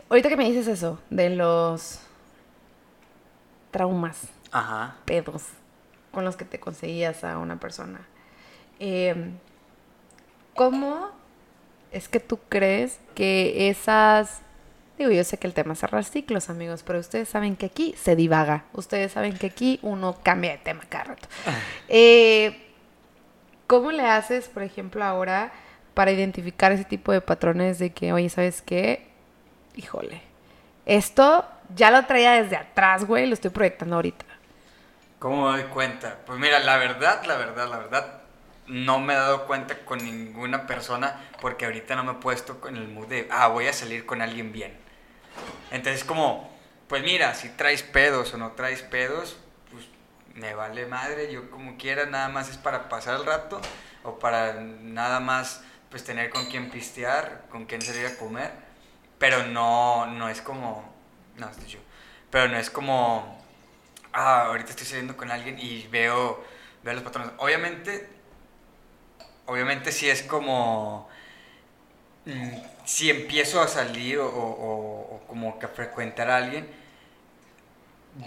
[0.09, 2.01] ahorita que me dices eso, de los
[3.71, 4.97] traumas, Ajá.
[5.05, 5.45] pedos
[6.11, 8.01] con los que te conseguías a una persona.
[8.81, 9.31] Eh,
[10.55, 11.11] ¿Cómo
[11.93, 14.41] es que tú crees que esas...
[14.99, 17.95] Digo, yo sé que el tema es cerrar ciclos, amigos, pero ustedes saben que aquí
[17.97, 18.65] se divaga.
[18.75, 21.29] Ustedes saben que aquí uno cambia de tema cada rato.
[21.89, 22.70] Eh,
[23.71, 25.53] ¿Cómo le haces, por ejemplo, ahora
[25.95, 29.07] para identificar ese tipo de patrones de que, oye, ¿sabes qué?
[29.77, 30.23] Híjole,
[30.87, 31.47] esto
[31.77, 34.25] ya lo traía desde atrás, güey, lo estoy proyectando ahorita.
[35.21, 36.19] ¿Cómo me doy cuenta?
[36.27, 38.23] Pues mira, la verdad, la verdad, la verdad,
[38.67, 42.77] no me he dado cuenta con ninguna persona porque ahorita no me he puesto con
[42.77, 44.77] el mood de, ah, voy a salir con alguien bien.
[45.71, 46.53] Entonces como,
[46.89, 49.39] pues mira, si traes pedos o no traes pedos,
[50.35, 53.61] me vale madre, yo como quiera, nada más es para pasar el rato
[54.05, 58.53] o para nada más pues tener con quién pistear, con quién salir a comer,
[59.19, 60.85] pero no, no es como,
[61.37, 61.81] no, estoy yo,
[62.31, 63.39] pero no es como,
[64.13, 66.45] ah, ahorita estoy saliendo con alguien y veo,
[66.83, 67.33] veo los patrones.
[67.39, 68.09] Obviamente,
[69.47, 71.09] obviamente sí es como,
[72.27, 72.51] mm,
[72.85, 76.69] si empiezo a salir o, o- o como que a frecuentar a alguien,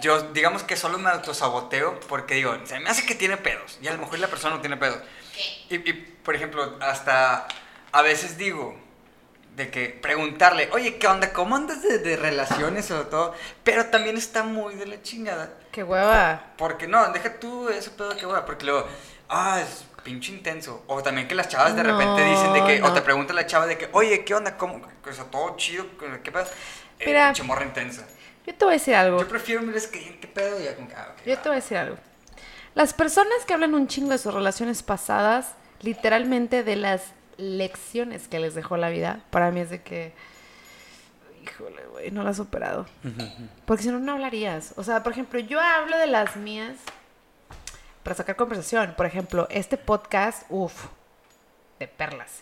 [0.02, 3.88] yo digamos que solo me autosaboteo porque digo, se me hace que tiene pedos y
[3.88, 5.00] a lo mejor la persona no tiene pedos.
[5.70, 7.48] Y, y, por ejemplo, hasta
[7.92, 8.78] a veces digo
[9.56, 11.32] de que preguntarle, oye, ¿qué onda?
[11.32, 13.36] ¿Cómo andas de, de relaciones o todo?
[13.64, 15.54] Pero también está muy de la chingada.
[15.72, 16.54] Qué hueva.
[16.58, 18.88] Porque no, deja tú ese pedo que hueva, porque luego,
[19.30, 20.84] ah, es pinche intenso.
[20.88, 23.68] O también que las chavas de repente dicen de que, o te pregunta la chava
[23.68, 24.58] de que, oye, ¿qué onda?
[24.58, 24.82] ¿Cómo?
[25.06, 25.86] O sea, todo chido,
[26.24, 26.46] ¿qué pedo?
[27.00, 27.28] Eh, Mira.
[27.28, 28.08] pinche morra intensa.
[28.46, 29.20] Yo te voy a decir algo.
[29.20, 30.60] Yo prefiero que, ¿qué pedo?
[30.60, 31.42] Y ya ah, Yo va.
[31.42, 31.98] te voy a decir algo.
[32.76, 37.04] Las personas que hablan un chingo de sus relaciones pasadas, literalmente de las
[37.38, 40.14] lecciones que les dejó la vida, para mí es de que,
[41.44, 42.86] híjole, güey, no la has superado.
[43.66, 44.74] Porque si no, no hablarías.
[44.76, 46.78] O sea, por ejemplo, yo hablo de las mías
[48.02, 48.94] para sacar conversación.
[48.98, 50.88] Por ejemplo, este podcast, uff,
[51.80, 52.42] de perlas.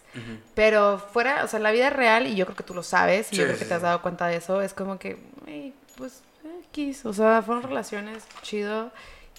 [0.55, 3.35] Pero fuera, o sea, la vida real, y yo creo que tú lo sabes, y
[3.35, 6.23] yo creo que sí, te has dado cuenta de eso, es como que, "Ey, pues,
[6.71, 8.91] X, o sea, fueron relaciones chido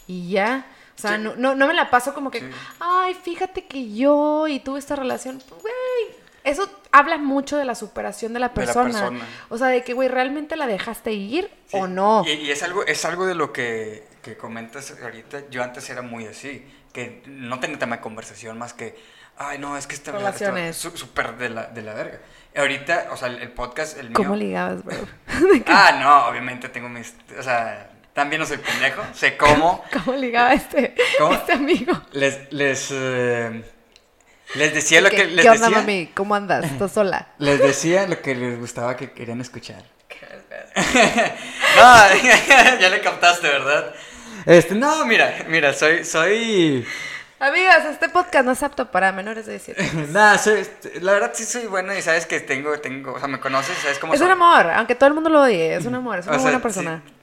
[0.07, 0.67] y ya.
[0.97, 1.23] O sea, Sí.
[1.23, 2.47] no, no, no me la paso como que, Sí.
[2.81, 6.23] ay, fíjate que yo y tuve esta relación, Pues, güey.
[6.45, 9.11] Eso habla mucho de la superación de la De la persona.
[9.49, 11.77] O sea, de que, güey, ¿realmente la dejaste ir Sí.
[11.79, 12.25] o no?
[12.27, 15.49] Y, y es algo, es algo de lo que, que comentas ahorita.
[15.51, 18.97] Yo antes era muy así, que no tenía tema de conversación más que,
[19.39, 20.77] ay, no, es que esta Relaciones.
[20.77, 22.19] está su- súper de la, de la verga.
[22.55, 24.15] Ahorita, o sea, el, el podcast, el mío.
[24.15, 24.97] ¿Cómo ligabas, bro?
[25.67, 27.15] Ah, no, obviamente tengo mis.
[27.39, 29.83] O sea, también no soy pendejo, sé cómo.
[30.05, 31.35] ¿Cómo ligaba este, ¿Cómo?
[31.35, 31.93] este amigo?
[32.13, 33.65] Les, les, eh,
[34.55, 35.81] les decía lo ¿Qué, que les ¿qué onda, decía.
[35.81, 36.11] mami?
[36.15, 36.65] ¿Cómo andas?
[36.65, 37.29] ¿Estás sola?
[37.39, 39.83] Les decía lo que les gustaba que querían escuchar.
[41.77, 43.95] no, ya le captaste, ¿verdad?
[44.47, 46.87] Este, no, mira, mira, soy, soy,
[47.43, 50.07] Amigas, este podcast no es apto para menores de 17.
[50.13, 50.65] nada, soy,
[51.01, 53.99] la verdad sí soy bueno y sabes que tengo, tengo, o sea, me conoces, sabes
[53.99, 54.27] cómo Es soy.
[54.27, 56.43] un amor, aunque todo el mundo lo odie, es un amor, es una O sea,
[56.45, 57.03] buena persona.
[57.05, 57.17] sí,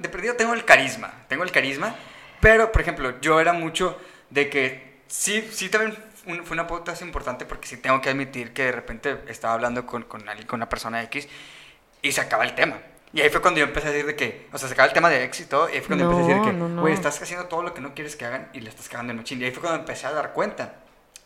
[0.00, 1.94] de perdido tengo el carisma, tengo el carisma,
[2.40, 5.96] pero, por ejemplo, yo era mucho de que sí, sí también
[6.26, 9.86] un- fue una pauta importante porque sí tengo que admitir que de repente estaba hablando
[9.86, 11.26] con, con alguien, con una persona X
[12.02, 12.76] y se acaba el tema.
[13.12, 14.92] Y ahí fue cuando yo empecé a decir de que, o sea, se acaba el
[14.94, 16.80] tema de éxito y ahí fue cuando empecé a decir No, que, no, no.
[16.82, 19.16] güey, estás haciendo todo lo que no quieres que hagan y le estás cagando en
[19.18, 19.40] machín.
[19.40, 20.74] Y ahí fue cuando empecé a dar cuenta.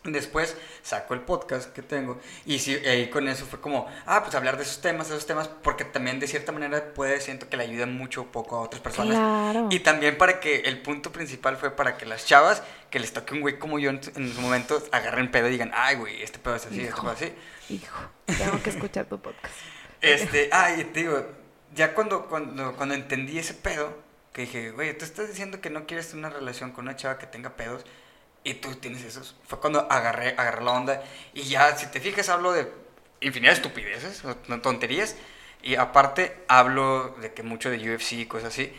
[0.05, 4.35] Después saco el podcast que tengo y sí, ahí con eso fue como, ah, pues
[4.35, 7.55] hablar de esos temas, de esos temas, porque también de cierta manera puede, siento que
[7.55, 9.15] le ayudan mucho o poco a otras personas.
[9.15, 9.69] Claro.
[9.71, 13.33] Y también para que el punto principal fue para que las chavas, que les toque
[13.33, 16.37] un güey como yo en, en su momento, agarren pedo y digan, ay, güey, este
[16.37, 17.01] pedo es así, este Hijo.
[17.03, 17.33] pedo es así.
[17.69, 19.53] Hijo, tengo que escuchar tu podcast.
[20.01, 21.25] Este, ay, te digo,
[21.73, 23.97] ya cuando, cuando, cuando entendí ese pedo,
[24.33, 27.27] que dije, güey, tú estás diciendo que no quieres una relación con una chava que
[27.27, 27.85] tenga pedos
[28.43, 29.35] y tú tienes esos.
[29.47, 31.03] Fue cuando agarré, agarré la onda
[31.33, 32.67] y ya, si te fijas, hablo de
[33.21, 34.23] infinidad de estupideces,
[34.61, 35.15] tonterías,
[35.61, 38.73] y aparte hablo de que mucho de UFC y cosas así.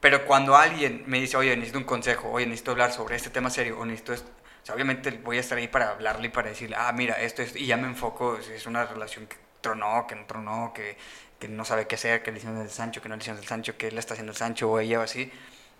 [0.00, 3.50] Pero cuando alguien me dice, oye, necesito un consejo, oye, necesito hablar sobre este tema
[3.50, 4.30] serio, o necesito esto,
[4.62, 7.42] o sea, obviamente voy a estar ahí para hablarle y para decirle, ah, mira, esto,
[7.42, 10.96] esto, y ya me enfoco, si es una relación que tronó, que no tronó, que,
[11.42, 13.48] que no sabe qué hacer, que le hicieron el Sancho, que no le hicieron el
[13.48, 15.30] Sancho, que él está haciendo el Sancho o ella o así.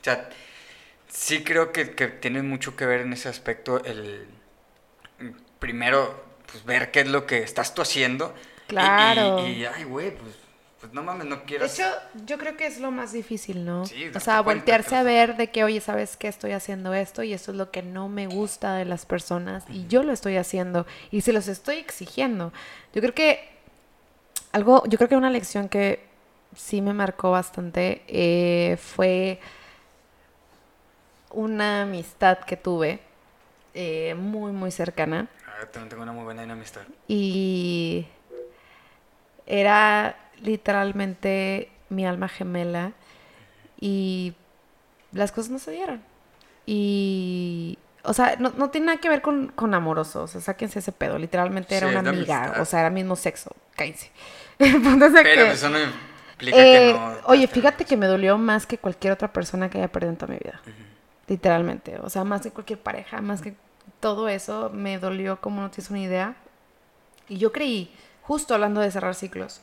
[0.00, 0.28] O sea,
[1.08, 4.26] sí creo que, que tiene mucho que ver en ese aspecto el,
[5.58, 8.34] primero, pues ver qué es lo que estás tú haciendo.
[8.68, 9.38] y- Claro.
[9.38, 10.34] Y, y, ay, güey, pues,
[10.80, 11.78] pues no mames, no De quieras...
[11.78, 11.84] hecho,
[12.26, 13.84] yo creo que es lo más difícil, ¿no?
[13.84, 16.28] Sí, o sea, voltearse que a ver de que, oye, ¿sabes qué?
[16.28, 19.86] Estoy haciendo esto y esto es lo que no me gusta de las personas y
[19.86, 22.52] yo lo estoy haciendo y se los estoy exigiendo.
[22.94, 23.51] Yo creo que
[24.52, 26.04] algo, yo creo que una lección que
[26.54, 29.40] sí me marcó bastante eh, fue
[31.30, 33.00] una amistad que tuve
[33.74, 35.28] eh, muy, muy cercana.
[35.46, 36.82] Ah, también tengo una muy buena amistad.
[37.08, 38.06] Y
[39.46, 42.92] era literalmente mi alma gemela
[43.80, 44.34] y
[45.12, 46.02] las cosas no se dieron.
[46.66, 50.78] Y, o sea, no, no tiene nada que ver con, con amoroso, o sea, sáquense
[50.78, 52.62] ese pedo, literalmente era una amiga, amistad.
[52.62, 54.10] o sea, era mismo sexo, cállense.
[54.58, 57.16] El punto es de Pero que, eso no implica eh, que no...
[57.26, 60.32] oye, fíjate que me dolió más que cualquier otra persona que haya perdido en toda
[60.32, 60.60] mi vida.
[61.26, 61.98] Literalmente.
[62.00, 63.54] O sea, más que cualquier pareja, más que
[64.00, 66.34] todo eso, me dolió como no tienes una idea.
[67.28, 69.60] Y yo creí, justo hablando de cerrar ciclos,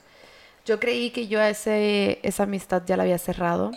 [0.65, 3.71] yo creí que yo a ese, esa amistad ya la había cerrado.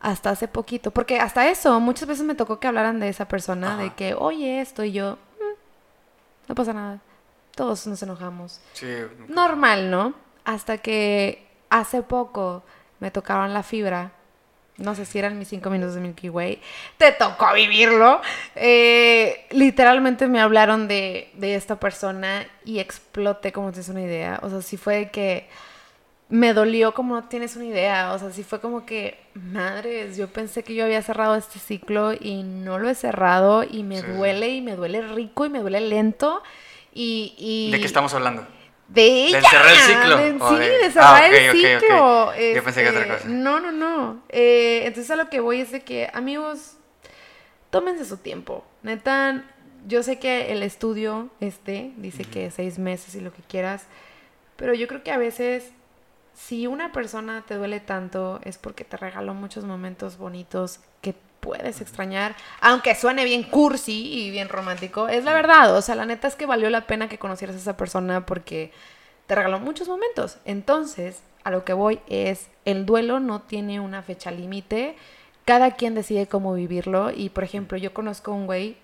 [0.00, 0.90] Hasta hace poquito.
[0.92, 4.60] Porque hasta eso, muchas veces me tocó que hablaran de esa persona, de que, oye,
[4.60, 7.00] esto, y yo, "Mm, no pasa nada.
[7.56, 8.86] Todos nos enojamos Sí,
[9.28, 10.14] normal, ¿no?
[10.44, 12.62] Hasta que hace poco
[13.00, 14.12] me tocaron la fibra
[14.78, 16.60] no sé si eran mis cinco minutos de Milky Way,
[16.98, 18.20] te tocó vivirlo.
[18.54, 24.38] Eh, literalmente me hablaron de, de esta persona y exploté, como tienes una idea.
[24.42, 25.48] O sea, sí fue que
[26.28, 28.12] me dolió como no tienes una idea.
[28.12, 32.12] O sea, sí fue como que, madres, yo pensé que yo había cerrado este ciclo
[32.12, 34.06] y no lo he cerrado y me Sí.
[34.08, 36.42] duele y me duele rico y me duele lento.
[36.98, 38.46] Y, y ¿De qué estamos hablando?
[38.88, 39.42] de ella.
[39.42, 42.32] cerrar el ciclo, de- sí, de- de cerrar Ah, ok, el ciclo.
[42.54, 43.28] Yo pensé que otra este, cosa.
[43.28, 44.22] No, no, no.
[44.30, 46.76] Eh, entonces a lo que voy es de que, amigos,
[47.70, 48.64] tómense su tiempo.
[48.82, 49.44] Neta,
[49.86, 53.84] yo sé que el estudio este dice que seis meses y lo que quieras,
[54.56, 55.70] pero yo creo que a veces
[56.34, 61.14] si una persona te duele tanto es porque te regaló muchos momentos bonitos que
[61.46, 66.04] puedes extrañar, aunque suene bien cursi y bien romántico, es la verdad, o sea, la
[66.04, 68.72] neta es que valió la pena que conocieras a esa persona porque
[69.28, 70.38] te regaló muchos momentos.
[70.44, 74.96] Entonces, a lo que voy es, el duelo no tiene una fecha límite,
[75.44, 77.12] cada quien decide cómo vivirlo.
[77.12, 78.76] Y, por ejemplo, yo conozco un güey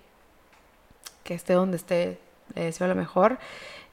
[1.25, 2.17] que esté donde esté,
[2.55, 3.39] le deseo lo mejor,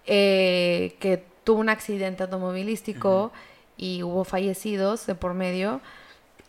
[0.06, 3.32] eh, que tuvo un accidente automovilístico
[3.76, 5.80] y hubo fallecidos de por medio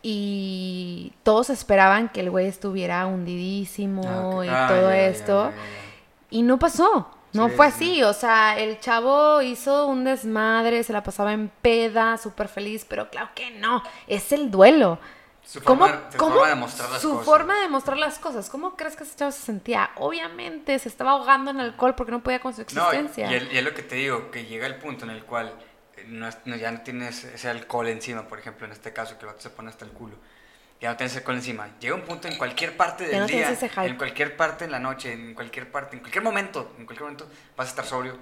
[0.02, 4.02] y todos esperaban que el güey estuviera hundidísimo
[4.40, 5.52] Ah, y Ah, todo esto
[6.30, 7.08] y no pasó.
[7.32, 7.72] No Sí, fue sí.
[7.74, 12.84] así, o sea, el chavo hizo un desmadre, se la pasaba en peda, súper feliz,
[12.86, 14.98] pero claro que no, es el duelo.
[15.42, 17.24] Su ¿Cómo- forma, cómo- forma de mostrar las su cosas.
[17.24, 18.50] forma de mostrar las cosas.
[18.50, 19.90] ¿Cómo crees que ese chavo se sentía?
[19.96, 23.30] Obviamente se estaba ahogando en alcohol porque no podía con su existencia.
[23.32, 25.52] y es lo que te digo, que llega el punto en el cual
[26.08, 29.32] no no- ya no tienes ese alcohol encima, por ejemplo, en este caso, que el
[29.32, 30.16] vato se pone hasta el culo.
[30.80, 31.68] Ya no tienes alcohol encima.
[31.78, 35.12] Llega un punto en cualquier parte del no día, en cualquier parte en la noche,
[35.12, 38.18] en cualquier parte, en cualquier momento, en cualquier momento vas a estar sobrio.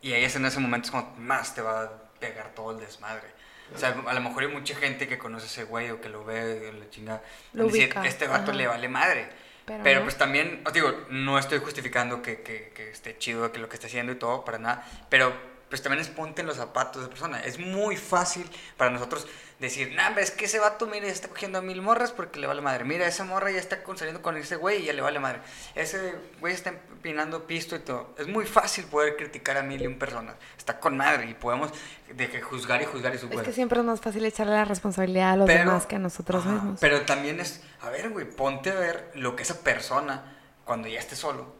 [0.00, 2.78] Y ahí es en ese momento es cuando más te va a pegar todo el
[2.80, 3.28] desmadre.
[3.74, 6.08] O sea, a lo mejor hay mucha gente que conoce a ese güey o que
[6.08, 7.20] lo ve, la chinga.
[7.52, 8.58] Lo ubica, este vato ajá.
[8.58, 9.28] le vale madre.
[9.66, 13.58] Pero Pero, pues también, os digo, no estoy justificando que, que, que esté chido que
[13.58, 14.86] lo que esté haciendo y todo, para nada.
[15.10, 15.34] Pero
[15.68, 17.40] pues también es ponte en los zapatos de persona.
[17.40, 19.26] Es muy fácil para nosotros
[19.58, 22.46] decir, nah, es que ese vato, mire, ya está cogiendo a mil morras porque le
[22.46, 22.84] vale madre.
[22.84, 25.40] Mira, esa morra ya está saliendo con ese güey y ya le vale madre.
[25.74, 28.14] Ese güey está empinando pisto y todo.
[28.18, 30.36] Es muy fácil poder criticar a mil y un personas.
[30.56, 31.72] Está con madre y podemos
[32.14, 34.64] de que juzgar y juzgar y su Es que siempre es más fácil echarle la
[34.64, 36.80] responsabilidad a los pero- demás que a nosotros Ajá, mismos.
[36.80, 40.98] Pero también es, a ver, güey, ponte a ver lo que esa persona, cuando ya
[41.00, 41.52] esté solo,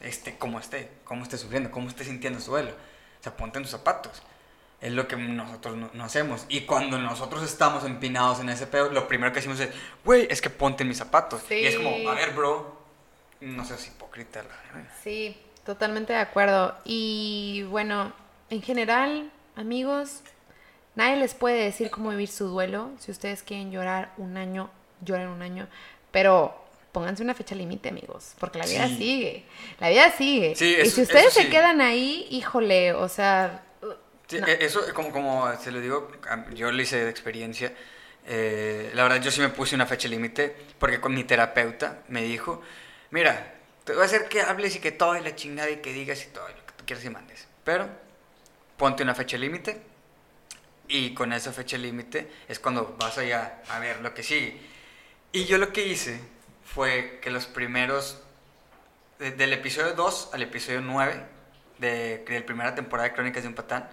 [0.00, 2.72] esté, cómo esté, cómo esté sufriendo, cómo esté sintiendo su duelo.
[3.20, 4.22] O sea, ponte en tus zapatos.
[4.80, 6.46] Es lo que nosotros no, no hacemos.
[6.48, 9.68] Y cuando nosotros estamos empinados en ese pedo, lo primero que decimos es,
[10.04, 11.42] güey, es que ponte mis zapatos.
[11.50, 12.80] Y es como, a ver, bro,
[13.42, 14.42] no seas hipócrita.
[15.02, 16.76] Sí, totalmente de acuerdo.
[16.84, 18.12] Y bueno,
[18.48, 20.22] en general, amigos,
[20.94, 22.90] nadie les puede decir cómo vivir su duelo.
[22.98, 24.70] Si ustedes quieren llorar un año,
[25.02, 25.68] lloren un año.
[26.10, 26.59] Pero
[26.92, 28.96] pónganse una fecha límite, amigos, porque la vida Sí.
[28.96, 29.44] sigue.
[29.78, 30.54] La vida sigue.
[30.56, 31.50] Sí, y eso- si ustedes eso se sí.
[31.50, 33.62] quedan ahí, híjole, o sea...
[34.28, 34.46] Sí, no.
[34.46, 36.10] e- eso, como, como se lo digo,
[36.54, 37.72] yo lo hice de experiencia.
[38.26, 42.22] eh, la verdad, yo sí me puse una fecha límite porque con mi terapeuta me
[42.22, 42.60] dijo:
[43.10, 45.92] Mira, te voy a hacer que hables y que todo y la chingada y que
[45.92, 47.48] digas y todo lo que tú quieras y mandes.
[47.64, 47.88] Pero
[48.76, 49.80] ponte una fecha límite
[50.86, 54.60] y con esa fecha límite es cuando vas allá a ver lo que sigue.
[55.32, 56.20] Y yo lo que hice
[56.74, 58.22] fue que los primeros,
[59.18, 61.20] de- del episodio 2 al episodio 9
[61.78, 63.88] de, de la primera temporada de Crónicas de un Patán,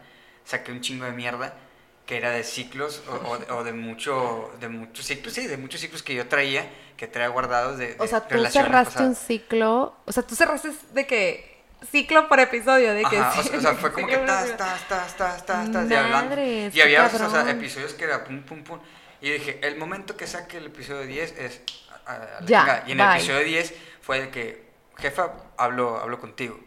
[0.45, 1.53] saqué un chingo de mierda
[2.05, 5.57] que era de ciclos o, o de- o de mucho de muchos ciclos, sí, de
[5.57, 9.15] muchos ciclos que yo traía, que traía guardados de, O de sea, tú cerraste un
[9.15, 9.95] ciclo.
[10.05, 11.57] O sea, tú cerraste de que
[11.91, 14.55] ciclo por episodio, de que Ajá, o sí, sea, o sea, fue como que tas,
[14.55, 16.35] tas, tas, tas, tas, tas, y hablando.
[16.41, 18.79] Y había o sea, episodios que era pum, pum, pum.
[19.19, 21.61] Y dije, el momento que saque el episodio 10 es.
[22.07, 22.83] A- la Ya, chingada.
[22.87, 23.17] Y en el bye.
[23.17, 26.59] episodio 10 fue de que, jefa, hablo, hablo contigo.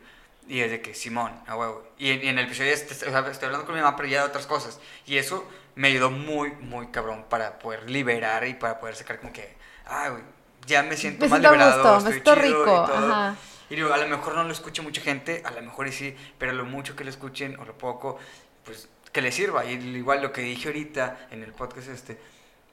[0.49, 1.87] Y es de que, Simón, a huevo.
[1.99, 3.97] Y en, y en el episodio 10 te- o sea, estoy hablando con mi mamá,
[3.97, 4.81] pero ya de otras cosas.
[5.07, 9.33] Y eso me ayudó muy, muy cabrón para poder liberar y para poder sacar como
[9.33, 10.23] que, ah, güey,
[10.67, 11.95] ya me siento Me más siento liberado.
[11.95, 13.13] gusto, me estoy siento chido y rico, todo.
[13.13, 13.37] ajá.
[13.71, 16.17] Y digo, a lo mejor no lo escucha mucha gente, a lo mejor y sí,
[16.39, 18.19] pero lo mucho que lo escuchen o lo poco,
[18.65, 19.65] pues que les sirva.
[19.65, 22.19] Y igual lo que dije ahorita en el podcast este,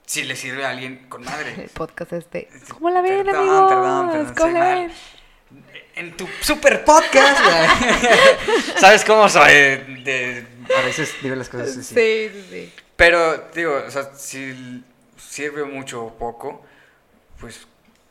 [0.08, 1.70] si le sirve a alguien con El madre.
[1.74, 2.50] podcast este.
[2.74, 3.70] ¿Cómo la ven, Perdón, amigos?
[3.70, 4.92] perdón, perdón, ¿Cómo la ven?
[5.96, 7.40] En tu super podcast.
[8.80, 9.52] ¿sabes cómo soy?
[10.04, 10.46] De-
[10.78, 11.82] a veces digo las cosas así.
[11.84, 12.74] Sí, sí, sí.
[12.96, 14.84] Pero, digo, o sea, si
[15.18, 16.66] sirve mucho o poco,
[17.40, 17.68] pues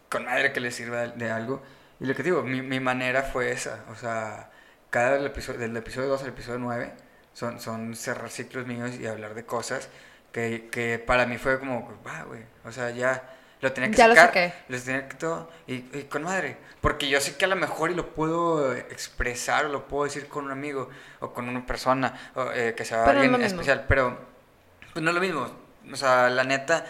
[0.09, 1.63] con madre que le sirva de, de algo.
[2.01, 3.85] Y lo que digo, mi, mi manera fue esa.
[3.91, 4.51] O sea,
[4.91, 6.93] cada episodio, del episodio 2 al episodio 9
[7.35, 9.89] son, son cerrar ciclos míos y hablar de cosas
[10.33, 12.43] Que, que para mí fue como, va, güey.
[12.65, 13.23] O sea, ya
[13.61, 14.29] lo tenía que Ya lo sacar.
[14.29, 14.55] saqué.
[14.69, 15.51] Lo tenía que todo.
[15.67, 16.59] Y, y con madre.
[16.81, 20.29] Porque yo sé que a lo mejor y lo puedo expresar o lo puedo decir
[20.29, 20.89] con un amigo
[21.21, 23.61] o con una persona o, eh, que sea Pero no es alguien lo mismo.
[23.63, 23.85] especial.
[23.89, 24.19] Pero
[24.93, 25.51] pues no es lo mismo.
[25.91, 26.85] O sea, la neta,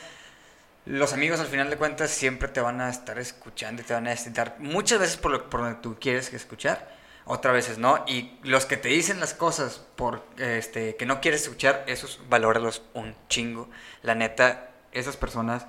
[0.86, 4.06] los amigos al final de cuentas siempre te van a estar escuchando y te van
[4.06, 6.95] a necesitar muchas veces por, lo, por donde tú quieres escuchar,
[7.26, 8.04] otras veces no.
[8.06, 12.82] Y los que te dicen las cosas por este que no quieres escuchar, esos valóralos
[12.94, 13.68] un chingo.
[14.02, 15.66] La neta, esas personas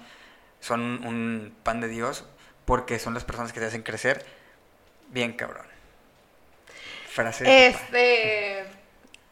[0.61, 2.25] son un, pan de Dios
[2.65, 4.25] porque son las personas que te hacen crecer
[5.09, 5.65] bien cabrón.
[7.09, 7.67] Frase.
[7.67, 8.65] Este.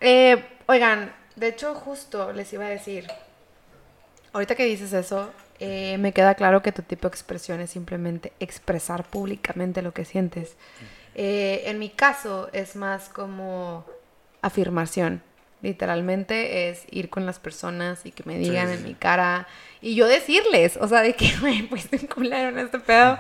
[0.02, 3.08] eh, oigan, de hecho, justo les iba a decir.
[4.34, 8.34] Ahorita que dices eso, eh, me queda claro que tu tipo de expresión es simplemente
[8.40, 10.56] expresar públicamente lo que sientes.
[11.16, 13.86] Eh, en mi caso, es más como
[14.42, 15.22] afirmación.
[15.62, 19.48] Literalmente es ir con las personas y que me digan sí, en mi cara
[19.82, 23.18] y yo decirles, o sea, de que me pusiste un culero en este pedo.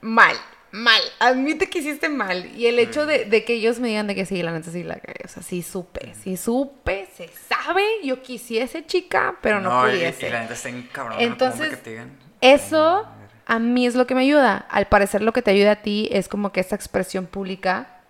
[0.00, 0.36] Mal,
[0.70, 1.00] mal.
[1.20, 2.46] Admite que hiciste mal.
[2.56, 4.82] Y el hecho de, de que ellos me digan de que sí, la neta sí
[4.82, 5.20] la cagué.
[5.24, 7.84] O sea, sí supe, sí supe, se sabe.
[8.02, 10.26] Yo quisiese, chica, pero no, y- pudiese.
[10.28, 11.16] Y, la neta está en cabrón.
[11.20, 12.18] Entonces, que te digan.
[12.40, 13.06] Eso
[13.46, 14.66] a mí es lo que me ayuda.
[14.70, 18.00] Al parecer lo que te ayuda a ti es como que esta expresión pública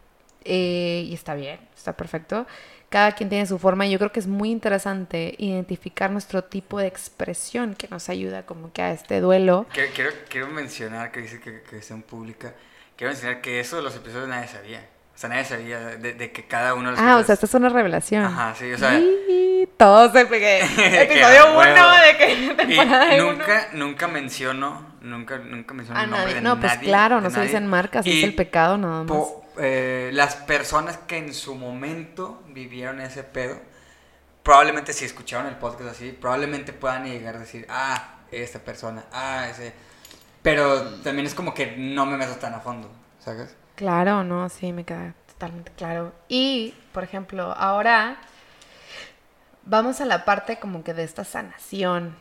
[0.44, 2.46] eh, y está bien, está perfecto.
[2.90, 6.78] Cada quien tiene su forma y yo creo que es muy interesante identificar nuestro tipo
[6.78, 9.66] de expresión que nos ayuda como que a este duelo.
[9.72, 12.54] Quiero, quiero, mencionar que dice que, que en pública.
[12.96, 14.88] Quiero mencionar que eso de los episodios nadie sabía.
[15.14, 17.46] O sea, nadie sabía de, de que cada uno de los Ah, o sea, esta
[17.46, 18.24] es una revelación.
[18.24, 20.60] Ajá, sí, o sea- Y todo se pegué.
[21.02, 21.72] Episodio a huevo.
[21.72, 23.32] uno de que Y temporada uno.
[23.32, 26.34] nunca, nunca menciono, nunca, nunca menciono el nombre nadie.
[26.34, 29.04] de No, pues nadie, claro, de no se dicen marcas, es Y el pecado nada
[29.04, 29.28] más.
[29.58, 33.60] eh, las personas que en su momento vivieron ese pedo,
[34.42, 39.46] probablemente si escucharon el podcast así, probablemente puedan llegar a decir, ah, esta persona, ah,
[39.48, 39.72] ese.
[40.42, 42.90] Pero también es como que no me meto tan a fondo,
[43.24, 43.54] ¿sabes?
[43.76, 46.12] Claro, no, sí, me queda totalmente claro.
[46.28, 48.16] Y, por ejemplo, ahora
[49.64, 52.16] vamos a la parte como que de esta sanación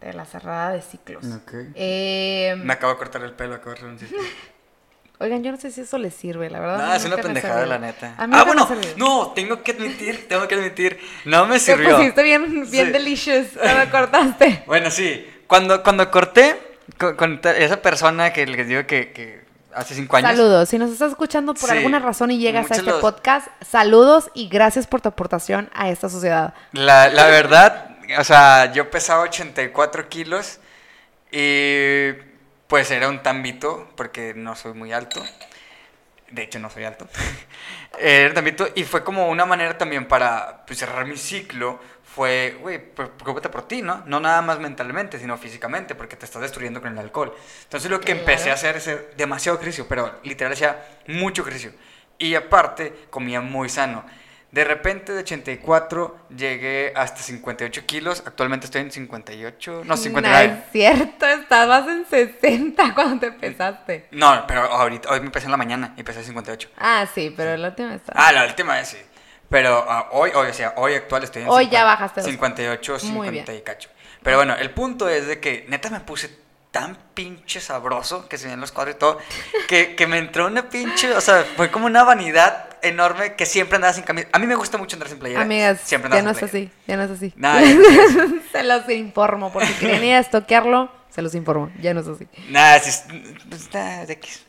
[0.00, 1.24] de la cerrada de ciclos.
[1.24, 1.52] Ok.
[1.74, 4.10] Eh, Me acabo de cortar el pelo, acabo de renunciar.
[5.18, 6.86] oigan, yo no sé si eso les sirve, la verdad.
[6.88, 8.14] No, es una pendejada, la neta.
[8.18, 11.96] A mí Ah, bueno, no, tengo que admitir, tengo que admitir, no me Te sirvió.
[11.96, 12.92] pusiste bien, bien Sí.
[12.92, 14.64] delicious cuando cortaste.
[14.66, 16.58] Bueno, sí, cuando, cuando corté
[16.98, 19.41] con, esa persona que les digo que, que
[19.74, 20.30] hace cinco años.
[20.30, 20.68] Saludos.
[20.68, 24.30] Si nos estás escuchando por Sí, alguna razón y llegas a este los- podcast, saludos
[24.34, 26.54] y gracias por tu aportación a esta sociedad.
[26.72, 30.58] La, la verdad, o sea, yo pesaba 84 kilos
[31.30, 32.12] y
[32.66, 35.22] pues era un tambito porque no soy muy alto.
[36.32, 37.06] De hecho, no soy alto.
[37.98, 41.78] Era un tambito y fue como una manera también para pues, cerrar mi ciclo.
[42.14, 44.02] Fue, güey, pre- preocúpate por ti, ¿no?
[44.06, 47.34] No nada más mentalmente, sino físicamente, porque te estás destruyendo con el alcohol.
[47.64, 51.72] Entonces lo que empecé a hacer es demasiado ejercicio, pero literal hacía mucho ejercicio.
[52.18, 54.04] Y aparte, comía muy sano.
[54.52, 58.22] De repente, de 84, llegué hasta 58 kilos.
[58.26, 60.44] Actualmente estoy en 58, no, No 59.
[60.44, 64.08] es cierto, estabas en 60 cuando te pesaste.
[64.10, 66.68] No, pero ahorita, hoy me pesé en la mañana y pesé 58.
[66.76, 68.02] Ah, sí, pero la última vez.
[68.14, 68.98] Ah, la última vez sí.
[69.48, 72.30] Pero ah, hoy, hoy, o sea, hoy actual estoy en Hoy ya bajaste dos.
[72.30, 73.88] 58, Muy 50 y cacho.
[74.22, 76.30] Pero bueno, el punto es de que neta me puse
[76.70, 79.18] tan pinche sabroso que se ven los cuadros y todo,
[79.66, 83.76] que, que me entró una pinche, o sea, fue como una vanidad enorme que siempre
[83.76, 84.28] andaba sin camisa.
[84.32, 85.42] A mí me gusta mucho andar sin playera.
[85.42, 87.32] Amigas, siempre ya no es así, ya no es así.
[87.36, 87.60] Nada,
[88.52, 92.08] se los informo, porque si querían ir a estoquearlo, se los informo, ya no es
[92.08, 92.26] así.
[92.48, 93.04] Nada, si es-
[93.48, 94.44] pues, nada, de X.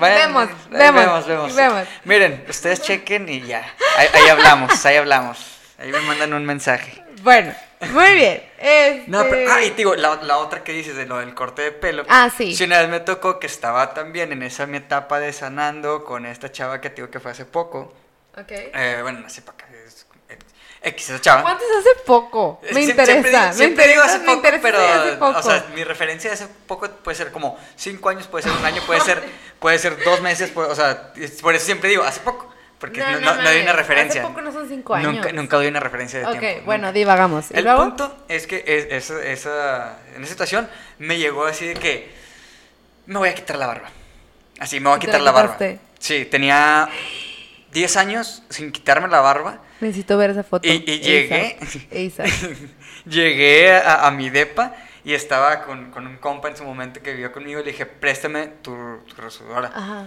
[0.00, 1.54] Vemos, ahí vemos, vemos, vemos.
[1.56, 1.88] vemos.
[2.04, 3.64] Miren, ustedes chequen y ya.
[3.96, 5.38] Ahí, ahí hablamos, ahí hablamos.
[5.78, 7.02] Ahí me mandan un mensaje.
[7.22, 7.54] Bueno,
[7.88, 8.42] muy bien.
[8.58, 9.04] Este...
[9.06, 11.62] No, pero, ah, y te digo, la, la otra que dices de lo del corte
[11.62, 12.04] de pelo.
[12.08, 12.54] Ah, sí.
[12.54, 16.26] Si una vez me tocó que estaba también en esa mi etapa de sanando con
[16.26, 17.94] esta chava que te digo que fue hace poco.
[18.36, 18.50] Ok.
[18.50, 19.66] Eh, bueno, no sé para acá.
[19.86, 20.06] es-
[20.82, 21.42] X, esa chava.
[21.42, 22.58] ¿Cuántos hace poco?
[22.62, 25.12] Es Me interesa, siempre digo- me siempre digo interesa, hace me poco, interesa pero, hace
[25.18, 25.38] poco.
[25.38, 28.64] o sea, mi referencia de hace poco puede ser como cinco años, puede ser un
[28.64, 29.22] año, puede ser,
[29.58, 31.12] puede ser dos meses, puede- o sea,
[31.42, 32.50] por eso siempre digo hace poco,
[32.80, 34.22] porque no, no- no doy una referencia.
[34.22, 35.14] Hace poco no son cinco años.
[35.14, 36.64] Nunca, nunca doy una referencia de Ok, tiempo.
[36.64, 36.92] bueno, nunca.
[36.98, 37.50] divagamos.
[37.50, 37.82] ¿Y El luego?
[37.84, 40.68] punto es que es- esa, esa- en esa situación
[40.98, 42.10] me llegó así de que
[43.06, 43.90] me voy a quitar la barba.
[44.58, 45.58] Así, me voy a ¿Y te quitar la la barba.
[45.98, 46.88] Sí, tenía
[47.72, 49.58] 10 años sin quitarme la barba.
[49.80, 50.66] Necesito ver esa foto.
[50.66, 51.58] Y- y llegué.
[51.90, 52.24] Esa.
[53.06, 54.74] Llegué a, a mi depa
[55.04, 57.86] y estaba con, con un compa en su momento que vivió conmigo y le dije,
[57.86, 58.72] préstame tu,
[59.06, 59.22] tu.
[59.74, 60.06] Ajá.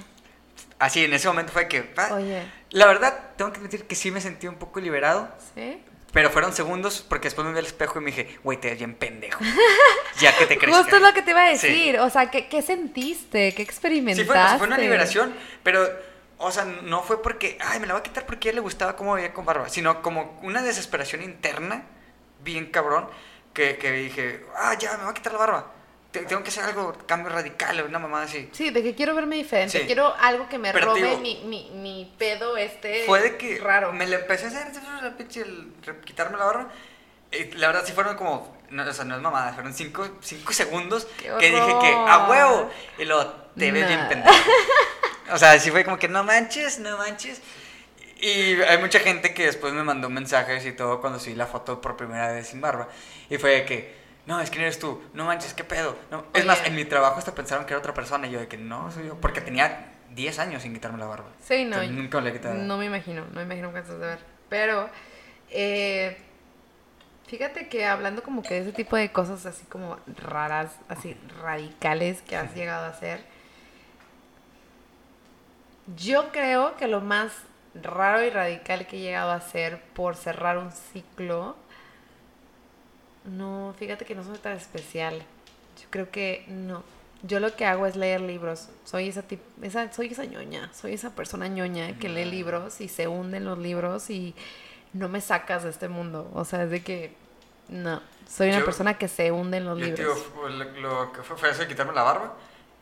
[0.80, 1.94] Así, en ese momento fue que...
[1.98, 2.44] ah, Oye.
[2.72, 5.30] La verdad, tengo que admitir que sí me sentí un poco liberado.
[5.56, 5.82] ¿Sí?
[6.12, 8.78] Pero fueron segundos porque después me vi al espejo y me dije, güey, te ves
[8.78, 9.44] bien pendejo.
[10.20, 10.76] ya que te crees.
[10.78, 11.68] Justo es lo que te iba a Sí.
[11.68, 12.00] decir.
[12.00, 13.52] O sea, ¿qué, qué sentiste?
[13.52, 14.26] ¿Qué Sí, experimentaste?
[14.26, 15.90] fue, o sea, fue una liberación, pero,
[16.38, 18.62] o sea, no fue porque, ay, me la voy a quitar porque a ella le
[18.62, 21.84] gustaba cómo veía con barba, sino como una desesperación interna,
[22.44, 23.08] bien cabrón,
[23.54, 25.72] que, que dije, ah, ya, me voy a quitar la barba.
[26.14, 28.48] Te- Tengo que hacer algo, cambio radical, una mamada así.
[28.54, 29.80] Sí, de que quiero verme diferente.
[29.80, 29.86] Sí.
[29.86, 33.58] Quiero algo que me Pero robe digo, mi, mi, mi pedo este Fue de que
[33.60, 33.92] raro.
[33.92, 34.68] me la empecé a hacer,
[35.02, 35.74] la pinche, el-
[36.06, 36.70] quitarme la barba.
[37.32, 40.54] Y la verdad sí fueron como, no, o sea, no es mamada, fueron cinco, cinco
[40.54, 43.26] segundos ¡Qué que dije que, a huevo, y luego
[43.58, 44.08] te ves bien Nah.
[44.10, 44.36] pendejo.
[45.32, 47.42] O sea, sí fue como que no manches, no manches.
[48.22, 51.82] Y hay mucha gente que después me mandó mensajes y todo cuando subí la foto
[51.82, 52.88] por primera vez sin barba.
[53.30, 53.96] Y fue de que,
[54.26, 55.98] no, es que no eres tú, no manches, qué pedo.
[56.10, 56.26] No.
[56.34, 58.28] Es más, en mi trabajo hasta pensaron que era otra persona.
[58.28, 59.16] Y yo de que no, soy yo.
[59.20, 61.30] Porque tenía 10 años sin quitarme la barba.
[61.42, 61.82] Sí, no.
[61.82, 62.56] Entonces, nunca me la he quitado.
[62.56, 64.20] No me imagino, no me imagino cuántos de ver.
[64.48, 64.90] Pero,
[65.50, 66.18] eh,
[67.28, 72.22] fíjate que hablando como que de ese tipo de cosas así como raras, así radicales
[72.22, 73.26] que has llegado a hacer,
[75.98, 77.34] yo creo que lo más
[77.76, 81.56] raro y radical que he llegado a hacer por cerrar un ciclo,
[83.26, 85.20] no, fíjate que no soy tan especial.
[85.82, 86.84] Yo creo que no.
[87.24, 88.68] Yo lo que hago es leer libros.
[88.84, 92.90] Soy esa, tip- esa soy esa ñoña, soy esa persona ñoña que lee libros y
[92.90, 94.36] se hunde en los libros y
[94.92, 96.30] no me sacas de este mundo.
[96.34, 97.14] O sea, es de que
[97.70, 100.24] no, soy una Yo- persona que se hunde en los Yo, libros.
[100.34, 102.34] tío, lo, lo que fue, fue eso de quitarme la barba.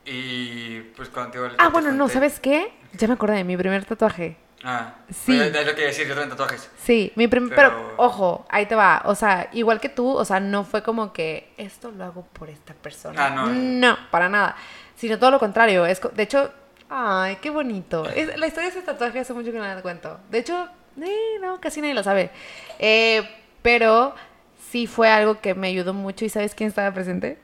[0.06, 2.74] Y pues cuando digo, ah, bueno, no, ¿sabes qué?
[2.98, 4.36] Ya me acordé de mi primer tatuaje.
[4.64, 5.40] Ah, Sí.
[5.40, 6.70] Es lo que iba a decir, yo también tatuajes.
[6.78, 7.50] Sí, mi pero...
[7.50, 9.02] Pero- ojo, ahí te va.
[9.06, 12.50] O sea, igual que tú, o sea, no fue como que esto lo hago por
[12.50, 13.26] esta persona.
[13.26, 13.48] Ah, no.
[13.48, 14.56] No, para nada.
[14.96, 15.86] Sino todo lo contrario.
[15.86, 16.52] Es, de hecho,
[16.90, 18.08] ay, qué bonito.
[18.10, 20.20] Es- la historia de ese tatuaje hace mucho que no la cuento.
[20.30, 20.68] De hecho,
[21.02, 22.30] eh, no, casi nadie lo sabe.
[22.78, 23.28] Eh,
[23.64, 24.14] pero
[24.70, 26.24] sí fue algo que me ayudó mucho.
[26.26, 27.40] ¿Y sabes quién estaba presente?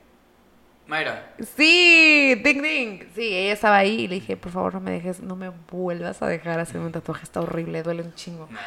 [0.88, 1.34] Mayra.
[1.56, 3.02] Sí, ding ding.
[3.14, 6.22] Sí, ella estaba ahí y le dije, por favor, no me dejes, no me vuelvas
[6.22, 7.22] a dejar hacerme un tatuaje.
[7.24, 8.46] Está horrible, duele un chingo.
[8.46, 8.62] No, no, no.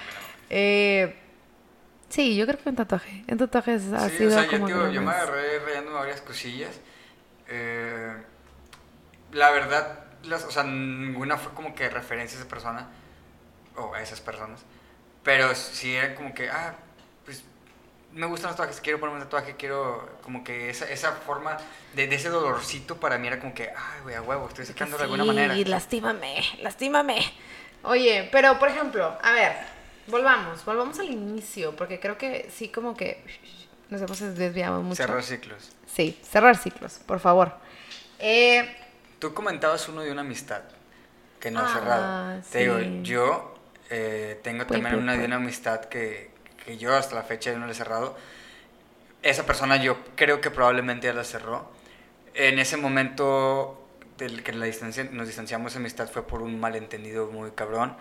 [0.50, 1.16] Eh,
[2.10, 3.24] sí, yo creo que un tatuaje.
[3.28, 6.22] En tatuajes ha Sí, sido o sea, yo, como tío, yo me agarré rayándome varias
[6.22, 6.80] cosillas.
[7.48, 8.14] Eh,
[9.32, 12.88] la verdad, las, o sea, ninguna fue como que referencia a esa persona
[13.76, 14.64] o a esas personas.
[15.24, 16.76] Pero sí era como que, ah,
[17.26, 17.44] pues
[18.14, 21.58] me gustan los tatuajes, quiero ponerme un tatuaje, quiero como que esa, esa forma
[21.94, 24.98] de, de ese dolorcito para mí era como que, ay, güey, a huevo, estoy sacando
[24.98, 25.56] de alguna Sí, manera.
[25.66, 27.18] lastímame, lastímame.
[27.84, 29.54] Oye, pero por ejemplo, a ver,
[30.08, 33.24] volvamos, volvamos al inicio, porque creo que sí como que
[33.90, 34.98] nos hemos desviado mucho.
[34.98, 35.72] Cerrar ciclos.
[35.88, 37.54] Sí, cerrar ciclos, por favor.
[38.20, 38.76] Eh,
[39.20, 40.64] Tú comentabas uno de una amistad
[41.40, 42.42] que no has Ah, cerrado.
[42.52, 43.00] Te digo, sí.
[43.04, 43.56] yo
[43.90, 46.31] eh, tengo también una de una amistad que,
[46.72, 48.16] que yo hasta la fecha no le he cerrado.
[49.24, 51.70] Esa persona yo creo que probablemente ya la cerró.
[52.34, 57.28] En ese momento del que la distancia, nos distanciamos de amistad fue por un malentendido
[57.28, 57.96] muy cabrón.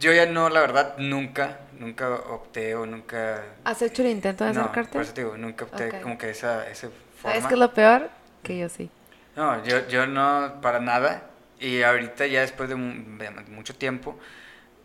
[0.00, 3.42] Yo ya no, la verdad, nunca, nunca opté o nunca...
[3.64, 4.92] ¿Has hecho el intento de no, acercarte?
[4.92, 7.34] por eso te digo, nunca opté como que esa, esa forma.
[7.34, 8.08] ¿Sabes qué es lo peor?
[8.42, 8.90] Que yo sí.
[9.36, 11.24] No, yo, yo no, para nada.
[11.60, 14.16] Y ahorita ya después de mucho tiempo,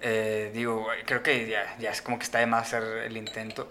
[0.03, 3.69] eh, digo, creo que ya, ya es como que está de más hacer el intento.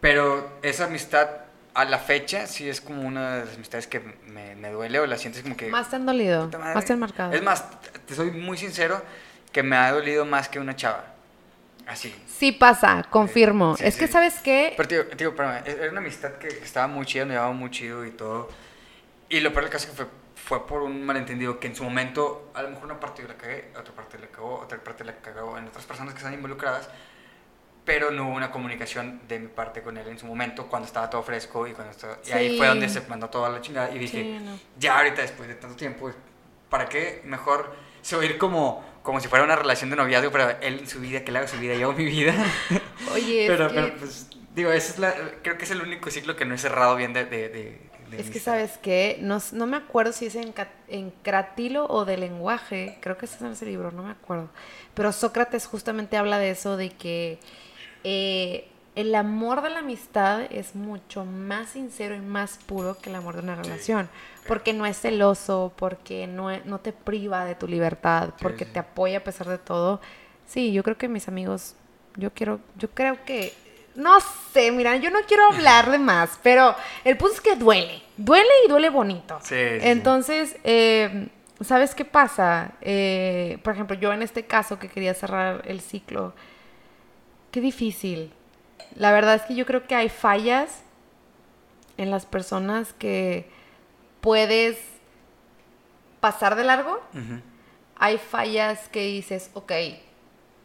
[0.00, 1.28] Pero esa amistad,
[1.72, 5.06] a la fecha, sí es como una de las amistades que me, me duele o
[5.06, 5.68] la sientes como que...
[5.68, 7.32] Más te han dolido, más te han marcado.
[7.32, 7.64] Es más,
[8.06, 9.00] te soy muy sincero,
[9.52, 11.04] que me ha dolido más que una chava.
[11.86, 12.12] Así.
[12.26, 13.76] Sí pasa, confirmo.
[13.76, 14.12] Sí, es que, sí.
[14.12, 14.74] ¿sabes qué?
[14.76, 18.04] Pero, tío, tío, espérame, era una amistad que estaba muy chida, me llevaba muy chido
[18.04, 18.50] y todo.
[19.28, 20.06] Y lo peor del caso es que fue,
[20.46, 23.34] fue por un malentendido que en su momento, a lo mejor una parte yo la
[23.34, 26.88] cagué, otra parte la cagó, otra parte la cagó en otras personas que están involucradas,
[27.84, 31.10] pero no hubo una comunicación de mi parte con él en su momento, cuando estaba
[31.10, 32.18] todo fresco y cuando estaba...
[32.24, 32.70] Y ahí fue Sí.
[32.70, 34.56] donde se mandó toda la chingada y dije, Sí, no.
[34.78, 36.12] ya ahorita después de tanto tiempo,
[36.70, 40.30] ¿para qué mejor se va a ir como, como si fuera una relación de noviazgo,
[40.30, 42.34] pero él en su vida, que él haga su vida, yo mi vida?
[43.12, 46.08] Oye, pero, es que, pero pues digo, ese es la, creo que es el único
[46.10, 47.24] ciclo que no he cerrado bien de...
[47.24, 48.40] de, de- de es que.
[48.40, 49.18] ¿sabes qué?
[49.20, 50.54] No, no me acuerdo si es en,
[50.88, 52.98] en Cratilo o de lenguaje.
[53.00, 54.48] Creo que ese es en ese libro, no me acuerdo.
[54.94, 57.38] Pero Sócrates justamente habla de eso, de que
[58.04, 63.16] eh, el amor de la amistad es mucho más sincero y más puro que el
[63.16, 64.08] amor de una relación.
[64.46, 68.70] Porque no es celoso, porque no, e- no te priva de tu libertad, porque sí.
[68.72, 70.00] te apoya a pesar de todo.
[70.46, 71.74] Sí, yo creo que mis amigos,
[72.16, 73.52] yo quiero, yo creo que,
[73.96, 74.18] no
[74.52, 76.74] sé, mira, yo no quiero hablar de más, pero
[77.04, 79.38] el punto es que duele, duele y duele bonito.
[79.42, 79.54] Sí.
[79.56, 81.28] Entonces, eh,
[81.62, 82.72] ¿sabes qué pasa?
[82.80, 86.34] Eh, por ejemplo, yo en este caso que quería cerrar el ciclo,
[87.50, 88.32] qué difícil.
[88.94, 90.82] La verdad es que yo creo que hay fallas
[91.96, 93.48] en las personas que
[94.20, 94.78] puedes
[96.20, 97.00] pasar de largo.
[97.98, 99.72] Hay fallas que dices, ok,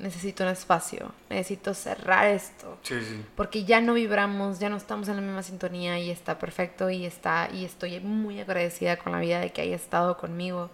[0.02, 2.78] necesito un espacio, necesito cerrar esto.
[2.82, 3.24] Sí, sí.
[3.36, 7.06] Porque ya no vibramos, ya no estamos en la misma sintonía y está perfecto y
[7.06, 10.72] está y estoy muy agradecida con la vida de que haya estado conmigo.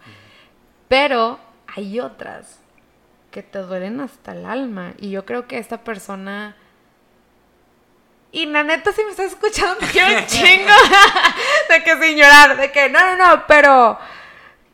[0.88, 1.40] Pero
[1.76, 2.60] hay otras
[3.32, 6.56] que te duelen hasta el alma y yo creo que esta persona
[8.32, 10.74] y la neta si me estás escuchando te quiero un chingo
[11.70, 13.98] de que sin llorar, de que no, no, no, pero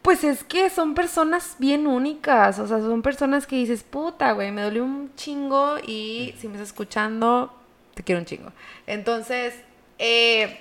[0.04, 4.51] pues es que son personas bien únicas, o sea, son personas que dices, puta, güey,
[4.51, 7.54] me dolió un chingo y si me estás escuchando,
[7.93, 8.51] te quiero un chingo.
[8.86, 9.56] Entonces,
[9.97, 10.60] eh,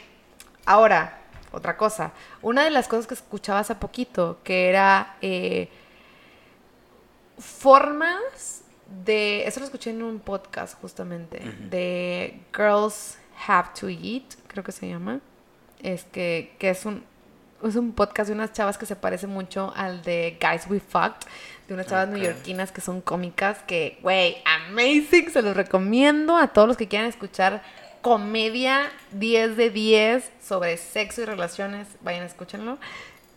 [0.64, 1.18] ahora,
[1.50, 2.12] otra cosa.
[2.40, 5.68] Una de las cosas que escuchaba hace poquito, que era eh,
[7.36, 8.62] formas
[9.04, 13.18] de, eso lo escuché en un podcast justamente, de Girls
[13.48, 15.18] Have to Eat, creo que se llama.
[15.82, 17.02] Es que, que es un,
[17.62, 21.26] es un podcast de unas chavas que se parece mucho al de Guys We Fucked,
[21.68, 22.14] de unas chavas Ok.
[22.14, 24.36] neoyorquinas que son cómicas, que, güey,
[24.68, 27.62] amazing, se los recomiendo a todos los que quieran escuchar
[28.00, 32.78] comedia 10 de 10 sobre sexo y relaciones, vayan, escúchenlo.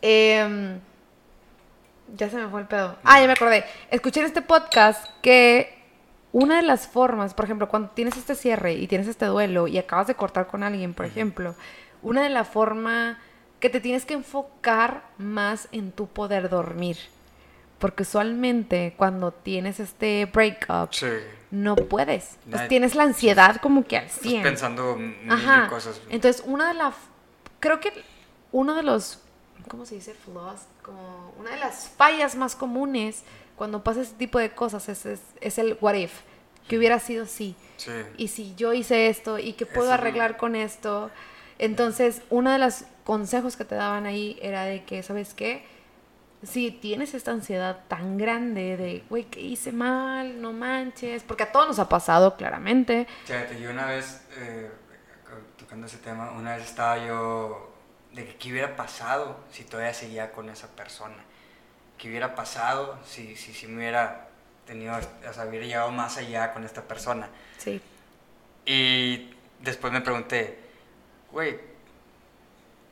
[0.01, 0.79] Em,
[2.15, 2.95] ya se me fue el pedo.
[3.03, 3.63] Ah, ya me acordé.
[3.91, 5.75] Escuché en este podcast que
[6.31, 9.77] una de las formas, por ejemplo, cuando tienes este cierre y tienes este duelo y
[9.77, 11.55] acabas de cortar con alguien, por ejemplo,
[12.01, 13.17] una de las formas
[13.59, 16.97] que te tienes que enfocar más en tu poder dormir.
[17.79, 21.07] Porque usualmente cuando tienes este breakup, Sí.
[21.51, 22.37] no puedes.
[22.49, 24.43] Pues tienes la ansiedad como que al Estás 100.
[24.43, 25.67] pensando mil Ajá.
[25.69, 25.99] cosas.
[26.09, 26.95] Entonces, una de las.
[27.59, 27.91] Creo que
[28.51, 29.19] uno de los.
[29.67, 30.13] ¿Cómo se dice?
[30.13, 30.61] Flaws.
[30.83, 33.23] Como una de las fallas más comunes
[33.55, 36.11] cuando pasa ese tipo de cosas es, es, es el what if.
[36.67, 37.55] Que hubiera sido sí.
[37.77, 37.91] Sí.
[38.17, 41.11] Y si yo hice esto y que puedo Eso- arreglar con esto.
[41.59, 45.65] Entonces, uno de los consejos que te daban ahí era de que, ¿sabes qué?
[46.43, 50.41] Si tienes esta ansiedad tan grande de, güey, ¿qué hice mal?
[50.41, 51.23] No manches.
[51.23, 53.07] Porque a todos nos ha pasado, claramente.
[53.25, 54.69] Fíjate, yo una vez, eh,
[55.57, 57.73] tocando ese tema, una vez estaba yo
[58.11, 61.15] de que qué hubiera pasado si todavía seguía con esa persona.
[61.97, 64.29] ¿Qué hubiera pasado si, si, si me hubiera
[64.65, 67.29] tenido, o sea, hubiera llegado más allá con esta persona?
[67.57, 67.81] Sí.
[68.65, 69.31] Y
[69.61, 70.59] después me pregunté,
[71.31, 71.74] güey,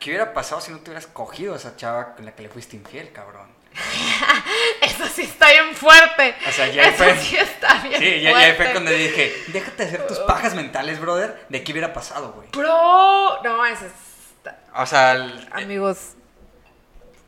[0.04, 2.50] ¿qué hubiera pasado si no te hubieras cogido a esa chava con la que le
[2.50, 3.48] fuiste infiel, cabrón?
[4.82, 6.36] Eso sí está bien fuerte.
[6.48, 8.50] O sea, ya Eso fue- sí está bien Sí, ya, fuerte.
[8.50, 12.50] ya fue cuando dije, déjate hacer tus pajas mentales, brother, de qué hubiera pasado, güey.
[12.52, 14.60] Bro, no, eso está...
[14.76, 15.98] O sea, el- Amigos,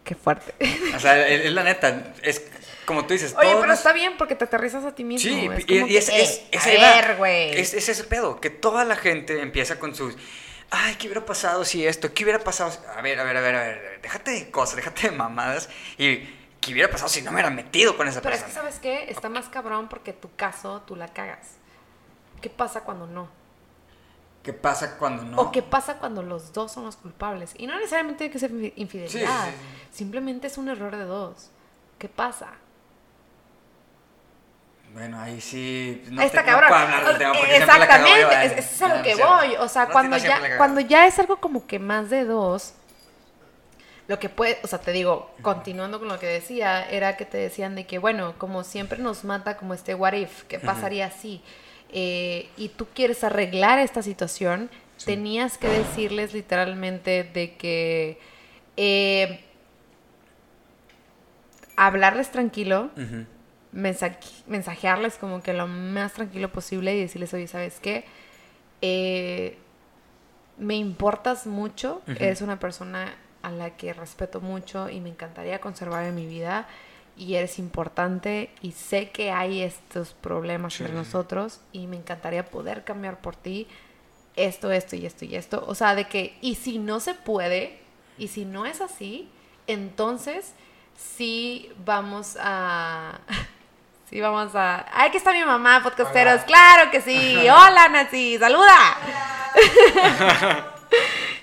[0.04, 0.54] qué fuerte.
[0.96, 2.46] O sea, es, la neta, es
[2.86, 5.28] como tú dices, Oye, todos pero está bien porque te aterrizas a ti mismo.
[5.30, 7.58] Sí, es y, como y que, es, es, eh, es a ver, güey.
[7.60, 10.16] Es, es ese pedo, que toda la gente empieza con sus,
[10.72, 12.14] ay, ¿qué hubiera pasado si esto?
[12.14, 12.72] ¿Qué hubiera pasado?
[12.72, 15.70] si-?" A ver, a ver, a ver, a ver, déjate de cosas, déjate de mamadas
[15.98, 16.18] y
[16.62, 18.54] ¿qué hubiera pasado si no me hubiera metido con esa Pero es persona?
[18.70, 19.12] que, ¿sabes qué?
[19.12, 21.56] Está más cabrón porque tu caso tú la cagas.
[22.42, 23.28] ¿Qué pasa cuando no?
[24.44, 25.42] ¿Qué pasa cuando no?
[25.42, 27.54] O qué pasa cuando los dos son los culpables.
[27.58, 29.46] Y no necesariamente tiene que ser infi- infidelidad.
[29.46, 29.58] Sí, sí,
[29.92, 29.98] sí.
[29.98, 31.50] Simplemente es un error de dos.
[31.98, 32.50] ¿Qué pasa?
[34.96, 36.70] Bueno, ahí sí, no, está te, no cabrón.
[36.70, 39.16] puedo hablar del tema porque siempre la Exactamente, yo, es, es a No, lo que
[39.16, 39.56] voy.
[39.60, 42.24] O sea, No, cuando no, la ya, cuando ya es algo como que más de
[42.24, 42.74] dos,
[44.08, 47.38] lo que puede, o sea, te digo, continuando con lo que decía, era que te
[47.38, 51.42] decían de que, bueno, como siempre nos mata como este what if, ¿qué pasaría si?
[51.92, 54.70] Eh, y tú quieres arreglar esta situación,
[55.06, 58.18] tenías que decirles literalmente de que
[58.78, 59.44] eh,
[61.76, 63.26] hablarles tranquilo, Ujú.
[63.76, 64.18] Mensa-
[64.48, 68.06] mensajearles como que lo más tranquilo posible y decirles, oye, ¿sabes qué?
[68.82, 69.58] Eh,
[70.58, 72.18] me importas mucho, Ujú.
[72.20, 73.14] eres una persona
[73.44, 76.68] a la que respeto mucho y me encantaría conservar en mi vida
[77.18, 82.46] y eres importante y sé que hay estos problemas Sí, entre nosotros y me encantaría
[82.46, 83.68] poder cambiar por ti
[84.36, 85.64] esto, esto y esto y esto.
[85.68, 87.78] O sea, de que, y si no se puede,
[88.18, 89.30] y si no es así,
[89.68, 90.54] entonces
[90.98, 93.20] sí vamos a...
[94.10, 94.86] Sí, vamos a...
[94.94, 96.36] ¡Ay, que está mi mamá, podcasteros!
[96.36, 96.46] Hola.
[96.46, 97.38] ¡Claro que sí!
[97.50, 98.38] ¡Hola, Nancy!
[98.38, 98.98] ¡Saluda!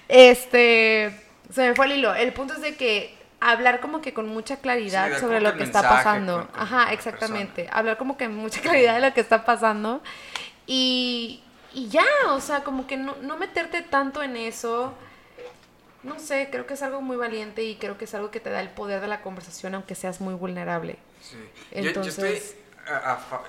[0.08, 1.18] este...
[1.52, 2.14] Se me fue el hilo.
[2.14, 5.64] El punto es de que hablar como que con mucha claridad Sí, sobre lo que
[5.64, 6.48] está pasando.
[6.50, 7.68] con- Ajá, exactamente.
[7.70, 10.00] Hablar como que con mucha claridad de lo que está pasando.
[10.66, 11.42] Y,
[11.74, 14.94] y ya, o sea, como que no, no meterte tanto en eso.
[16.04, 18.48] No sé, creo que es algo muy valiente y creo que es algo que te
[18.50, 20.96] da el poder de la conversación, aunque seas muy vulnerable.
[21.22, 21.36] Sí.
[21.82, 22.42] Yo- estoy
[22.86, 23.42] a- a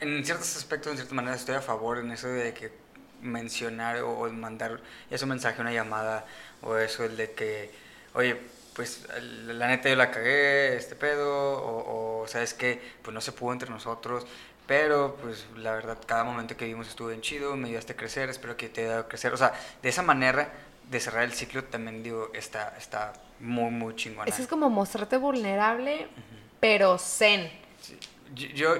[0.00, 2.72] en ciertos aspectos, en ciertas maneras, estoy a favor en eso de que
[3.20, 6.24] mencionar o, o mandar ese mensaje, una llamada,
[6.62, 7.72] o eso, el de que,
[8.14, 8.36] oye,
[8.74, 9.08] pues
[9.46, 11.28] la neta yo la cagué, este pedo,
[11.60, 14.24] o, o sabes que, pues no se pudo entre nosotros,
[14.68, 18.28] pero pues la verdad, cada momento que vivimos estuvo bien chido, me ayudaste a crecer,
[18.30, 19.52] espero que te haya a crecer, o sea,
[19.82, 20.52] de esa manera
[20.88, 24.28] de cerrar el ciclo también digo, está, está muy, muy chingona.
[24.30, 26.06] Eso es como mostrarte vulnerable,
[26.60, 27.50] pero zen.
[28.34, 28.74] Yo, yo,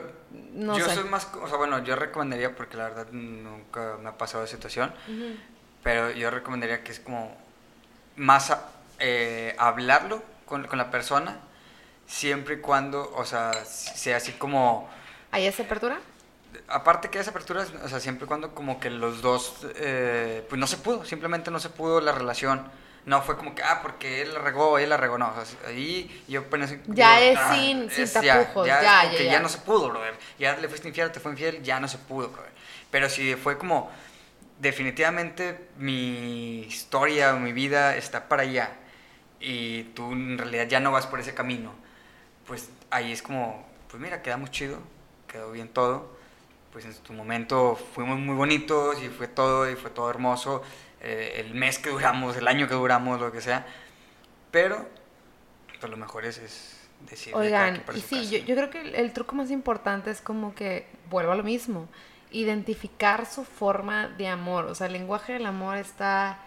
[0.52, 0.94] No yo sé.
[0.94, 4.56] soy más, o sea, bueno, yo recomendaría, porque la verdad nunca me ha pasado esa
[4.56, 4.92] situación,
[5.82, 7.36] pero yo recomendaría que es como
[8.16, 8.54] más
[8.98, 11.38] eh, hablarlo con, con la persona,
[12.06, 14.88] siempre y cuando, o sea, sea así como,
[15.30, 15.98] ¿Hay esa apertura?
[16.68, 20.58] aparte que esa apertura, o sea, siempre y cuando como que los dos, eh, pues
[20.58, 22.70] no se pudo, simplemente no se pudo la relación.
[23.08, 25.28] No fue como que, ah, porque él la regó, él la regó, no.
[25.28, 26.74] o sea, ahí yo apenas...
[26.88, 29.32] Ya yo, es ah, sin- sin es tapujos, ya, ya, ya, ya.
[29.32, 30.14] ya no se pudo, brother.
[30.38, 32.52] Ya le fuiste infiel, te fue infiel, ya no se pudo, brother.
[32.90, 33.90] Pero si fue como,
[34.60, 38.70] definitivamente mi historia o mi vida está para allá
[39.40, 41.72] y tú en realidad ya no vas por ese camino,
[42.46, 44.78] pues ahí es como, pues mira, quedamos chido,
[45.26, 46.16] quedó bien todo,
[46.72, 50.62] pues en su momento fuimos muy bonitos y fue todo y fue todo hermoso,
[51.00, 53.66] eh, el mes que duramos, el año que duramos, lo que sea,
[54.50, 54.88] pero
[55.80, 59.12] pues lo mejor es, es decir Oigan, y sí, yo, yo creo que el, el
[59.12, 61.88] truco más importante es como que, vuelvo a lo mismo,
[62.30, 64.66] identificar su forma de amor.
[64.66, 66.38] O sea, el lenguaje del amor está...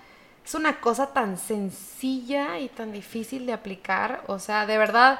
[0.43, 4.23] Es una cosa tan sencilla y tan difícil de aplicar.
[4.27, 5.19] O sea, de verdad,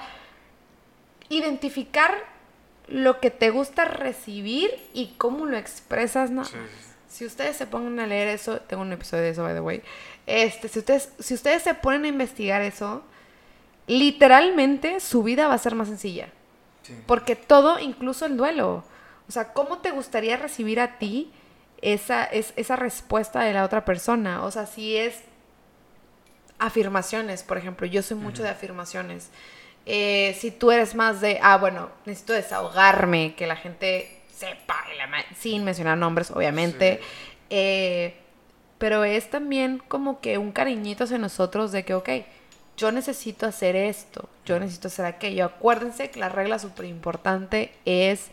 [1.30, 2.16] identificar
[2.88, 6.32] lo que te gusta recibir y cómo lo expresas.
[6.32, 6.56] No, sí.
[7.12, 9.84] Si ustedes se pongan a leer eso, tengo un episodio de eso, by the way.
[10.26, 13.03] Este, si ustedes, si ustedes se ponen a investigar eso,
[13.86, 16.30] literalmente su vida va a ser más sencilla.
[16.84, 16.95] Sí.
[17.05, 18.86] Porque todo, incluso el duelo.
[19.28, 21.34] O sea, ¿cómo te gustaría recibir a ti
[21.82, 24.45] esa, es, esa respuesta de la otra persona?
[24.45, 25.16] O sea, si es
[26.59, 29.32] afirmaciones, por ejemplo, yo soy mucho de afirmaciones.
[29.86, 34.84] Eh, si tú eres más de, ah, bueno, necesito desahogarme, que la gente sepa,
[35.38, 37.00] sin mencionar nombres, obviamente.
[37.02, 37.08] Sí.
[37.50, 38.16] Eh,
[38.78, 42.10] pero es también como que un cariñito hacia nosotros de que, ok,
[42.78, 45.46] yo necesito hacer esto, yo necesito hacer aquello.
[45.46, 48.32] Acuérdense que la regla súper importante es,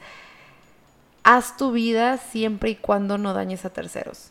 [1.23, 4.31] haz tu vida siempre y cuando no dañes a terceros.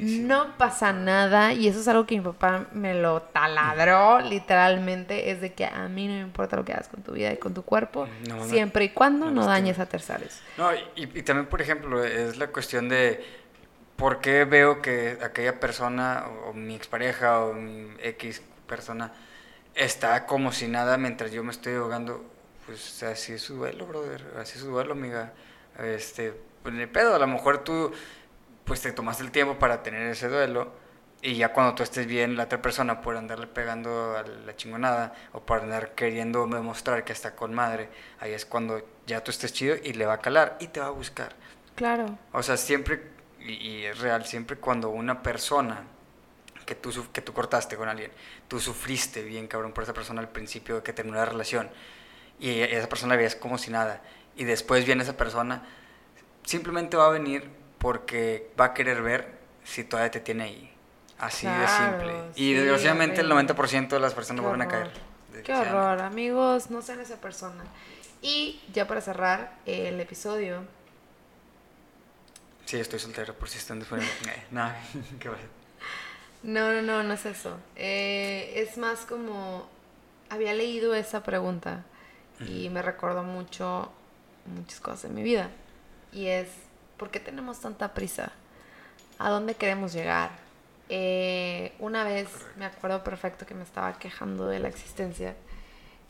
[0.00, 5.40] No pasa nada, y eso es algo que mi papá me lo taladró literalmente, es
[5.40, 7.54] de que a mí no me importa lo que hagas con tu vida y con
[7.54, 10.40] tu cuerpo, No, no, siempre y cuando no no, dañes a terceros.
[10.56, 13.24] No, y, y también, por ejemplo, es la cuestión de
[13.96, 19.12] por qué veo que aquella persona, o, o mi expareja, o mi X persona,
[19.74, 22.24] está como si nada mientras yo me estoy ahogando.
[22.66, 24.24] Pues así es su duelo, brother.
[24.38, 25.32] Así es su duelo, amiga.
[25.82, 27.14] Este, pues ni pedo.
[27.14, 27.90] A lo mejor tú,
[28.68, 30.70] pues te tomaste el tiempo para tener ese duelo.
[31.20, 35.14] Y ya cuando tú estés bien, la otra persona por andarle pegando a la chingonada
[35.32, 37.88] o por andar queriendo demostrar que está con madre,
[38.20, 40.86] ahí es cuando ya tú estés chido y le va a calar y te va
[40.86, 41.34] a buscar.
[41.74, 42.16] Claro.
[42.32, 43.02] O sea, siempre,
[43.40, 45.82] y, y es real, siempre cuando una persona
[46.64, 48.12] que tú, que tú cortaste con alguien,
[48.46, 51.68] tú sufriste bien cabrón por esa persona al principio de que terminó la relación
[52.38, 54.02] y esa persona la veías como si nada
[54.36, 55.64] y después viene esa persona,
[56.44, 60.74] simplemente va a venir porque va a querer ver si todavía te tiene ahí.
[61.18, 62.32] Así de simple.
[62.34, 63.32] sí, Y desgraciadamente el horrible.
[63.32, 64.90] 90% de las personas van a caer.
[65.44, 67.64] Qué horror, amigos, no sean esa persona.
[68.22, 70.64] Y ya para cerrar el episodio,
[72.66, 74.12] Sí, estoy soltero por si están disponibles.
[74.28, 74.70] Eh, no,
[75.20, 75.44] qué bueno.
[76.42, 77.58] no, no, no, no es eso.
[77.76, 79.68] Eh, es más como,
[80.28, 81.84] había leído esa pregunta
[82.46, 83.90] y me recordó mucho
[84.46, 85.50] muchas cosas en mi vida.
[86.12, 86.48] Y es,
[86.98, 88.32] ¿por qué tenemos tanta prisa?
[89.18, 90.30] ¿A dónde queremos llegar?
[90.90, 95.36] Eh, una vez me acuerdo perfecto que me estaba quejando de la existencia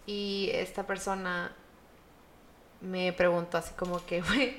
[0.07, 1.53] y esta persona
[2.81, 4.57] me preguntó así como que, güey,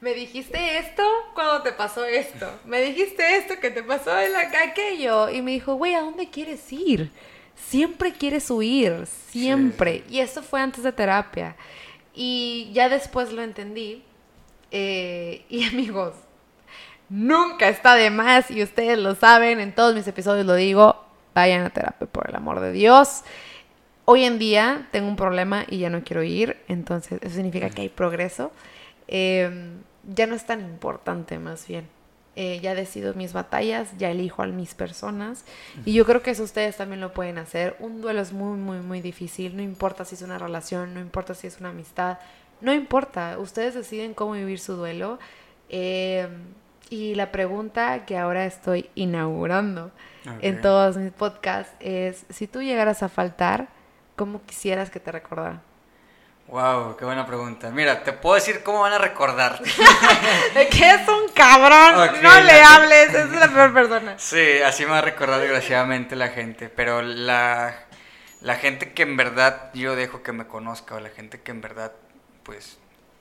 [0.00, 1.02] me dijiste esto
[1.34, 2.50] cuando te pasó esto.
[2.64, 5.28] Me dijiste esto que te pasó en la aquello.
[5.28, 7.10] Y me dijo, güey, ¿a dónde quieres ir?
[7.54, 10.02] Siempre quieres huir, siempre.
[10.08, 11.54] Y eso fue antes de terapia.
[12.14, 14.02] Y ya después lo entendí.
[14.70, 16.14] Eh, y amigos,
[17.08, 21.04] nunca está de más, y ustedes lo saben, en todos mis episodios lo digo,
[21.34, 23.22] vayan a terapia por el amor de Dios.
[24.04, 27.82] Hoy en día tengo un problema y ya no quiero ir, entonces eso significa que
[27.82, 28.52] hay progreso.
[29.06, 29.72] Eh,
[30.04, 31.86] ya no es tan importante más bien.
[32.36, 35.44] Eh, ya decido mis batallas, ya elijo a mis personas
[35.84, 37.76] y yo creo que eso ustedes también lo pueden hacer.
[37.80, 41.34] Un duelo es muy, muy, muy difícil, no importa si es una relación, no importa
[41.34, 42.18] si es una amistad,
[42.60, 45.18] no importa, ustedes deciden cómo vivir su duelo.
[45.68, 46.28] Eh,
[46.90, 49.92] y la pregunta que ahora estoy inaugurando
[50.42, 53.68] en todos mis podcasts es, si tú llegaras a faltar,
[54.16, 55.62] ¿cómo quisieras que te recordara?
[56.50, 57.70] Wow, qué buena pregunta.
[57.70, 59.62] Mira, te puedo decir cómo van a recordar.
[60.54, 62.20] ¿De qué es un cabrón?
[62.20, 64.14] No le hables, es la peor persona.
[64.18, 67.76] Sí, así me va a recordar desgraciadamente la gente, pero la,
[68.40, 71.60] la gente que en verdad yo dejo que me conozca, o la gente que en
[71.60, 71.92] verdad,
[72.42, 72.78] pues,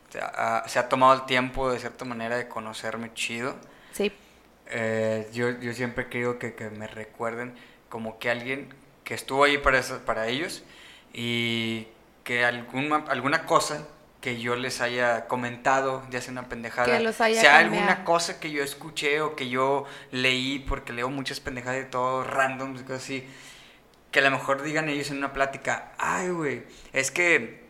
[0.10, 3.56] se ha, se ha tomado el tiempo de cierta manera de conocerme chido,
[3.92, 4.12] Sí,
[4.68, 7.56] eh, yo, yo siempre querido que, que me recuerden
[7.90, 10.64] como que alguien que estuvo ahí para, eso- para ellos
[11.14, 11.88] y
[12.24, 13.88] que alguna, alguna cosa
[14.22, 17.76] que yo les haya comentado, ya sea una pendejada, Que los haya sea cambiado.
[17.90, 22.24] alguna cosa que yo escuché o que yo leí, porque leo muchas pendejadas de todo,
[22.24, 23.26] random, cosas así,
[24.12, 26.64] que a lo mejor digan ellos en una plática, ay, güey,
[26.94, 27.69] es que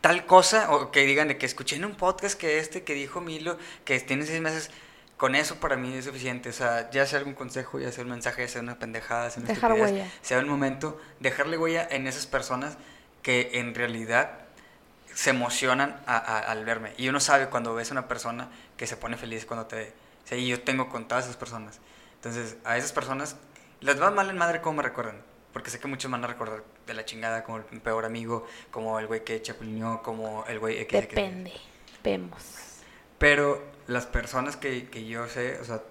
[0.00, 3.20] tal cosa, o que digan de que escuché en un podcast que este, que dijo
[3.20, 4.70] Milo, que tiene seis meses,
[5.16, 8.10] con eso para mí es suficiente, o sea, ya sea algún consejo, ya sea un
[8.10, 10.10] mensaje, ya sea una pendejada, sea una Dejar huella.
[10.22, 12.78] sea un momento, dejarle huella en esas personas
[13.22, 14.30] que en realidad
[15.14, 16.94] se emocionan a- a- al verme.
[16.96, 19.92] Y uno sabe cuando ves a una persona que se pone feliz cuando te ve.
[20.24, 21.80] O sea, y yo tengo con todas esas personas.
[22.14, 23.36] Entonces, a esas personas
[23.80, 25.20] les va mal en madre cómo me recuerdan.
[25.52, 28.98] Porque sé que muchos van a recordar de la chingada, como el peor amigo, como
[28.98, 31.52] el güey que chapulineó, como el güey depende.
[32.02, 32.42] Vemos.
[33.18, 35.82] Pero las personas que, que yo sé, o sea,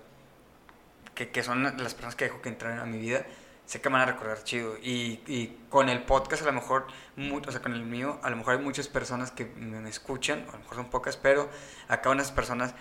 [1.16, 3.26] que, que son las personas que dejo que entran a mi vida,
[3.66, 4.78] sé que me van a recordar chido.
[4.82, 8.30] Y, y con el podcast, a lo mejor, mu- o sea, con el mío, a
[8.32, 11.50] lo mejor hay muchas personas que me, me escuchan, a lo mejor son pocas, pero
[11.88, 12.74] acá unas personas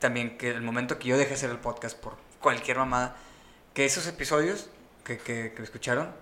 [0.00, 3.14] también que el momento que yo dejé hacer el podcast por cualquier mamada,
[3.72, 4.68] que esos episodios
[5.04, 6.12] que, que, que escucharon,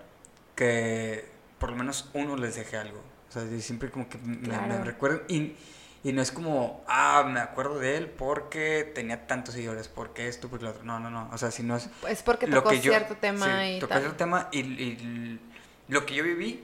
[0.55, 1.30] que
[1.61, 2.99] por lo menos uno les dejé algo.
[3.29, 4.83] O sea, siempre como que me, me Claro.
[4.83, 5.21] recuerdan.
[5.29, 5.53] Y,
[6.03, 10.49] y no es como, ah, me acuerdo de él porque tenía tantos seguidores, porque esto,
[10.49, 10.83] porque lo otro.
[10.83, 11.29] No, no, no.
[11.31, 13.79] O sea, si no es Es porque lo tocó que yo- cierto tema sí, y
[13.79, 14.01] tocó tal.
[14.01, 15.39] cierto tema y, y
[15.87, 16.63] lo que yo viví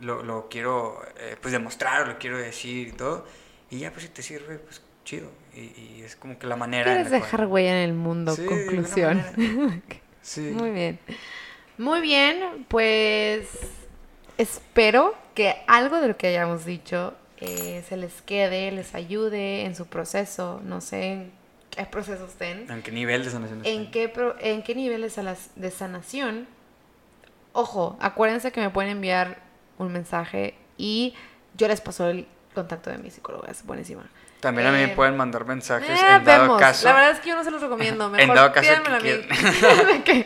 [0.00, 3.24] lo, lo quiero eh, pues demostrar, lo quiero decir y todo.
[3.70, 5.30] Y ya pues si te sirve, pues chido.
[5.54, 6.86] Y, y es como que la manera.
[6.92, 9.22] Quieres la cual- dejar huella en el mundo, Sí, conclusión.
[10.20, 10.40] Sí.
[10.40, 10.98] Muy bien.
[11.78, 13.46] Muy bien, pues
[14.38, 19.74] espero que algo de lo que hayamos dicho eh, se les quede, les ayude en
[19.76, 20.60] su proceso.
[20.64, 21.32] No sé en
[21.70, 22.70] qué proceso estén.
[22.70, 23.90] ¿En qué nivel de sanación ¿En están?
[23.92, 25.18] qué, pro- ¿En qué niveles
[25.56, 26.46] de sanación?
[27.52, 29.38] Ojo, acuérdense que me pueden enviar
[29.78, 31.14] un mensaje y
[31.56, 33.50] yo les paso el contacto de mi psicóloga.
[33.50, 34.08] Es buenísima.
[34.40, 36.60] También a mí me Eh, pueden mandar mensajes Eh, en dado vemos.
[36.60, 36.86] caso.
[36.86, 38.08] La verdad es que yo no se los recomiendo.
[38.10, 39.10] Mejor En dado caso que a mí.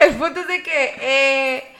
[0.00, 1.71] El punto es de que eh,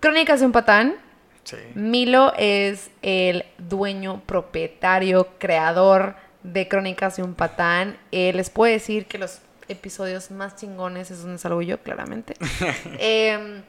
[0.00, 0.96] Crónicas de un patán.
[1.44, 1.56] Sí.
[1.74, 7.98] Milo es el dueño, propietario, creador de Crónicas de un patán.
[8.12, 12.34] Eh, les puedo decir que los episodios más chingones es donde salgo yo, claramente.
[12.98, 13.62] Em,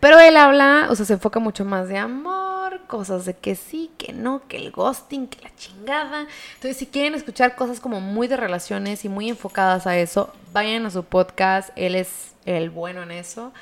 [0.00, 3.90] pero él habla, o sea, se enfoca mucho más de amor, cosas de que sí,
[3.98, 6.26] que no, que el ghosting, que la chingada.
[6.54, 10.86] Entonces, si quieren escuchar cosas como muy de relaciones y muy enfocadas a eso, vayan
[10.86, 11.70] a su podcast.
[11.76, 13.52] Él es el bueno en eso.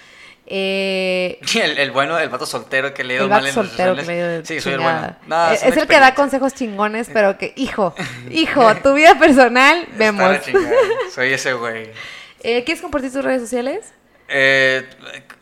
[0.50, 4.06] Eh, El, el bueno, el vato soltero que le dio mal en soltero que relaciones.
[4.06, 5.14] le dio Sí, soy el bueno.
[5.26, 7.94] No, es el que da consejos chingones, pero que, hijo,
[8.30, 10.36] hijo, tu vida personal, vemos.
[11.14, 11.90] Soy ese güey.
[12.42, 13.92] Eh, ¿Quieres compartir tus redes sociales?
[14.28, 14.88] Eh,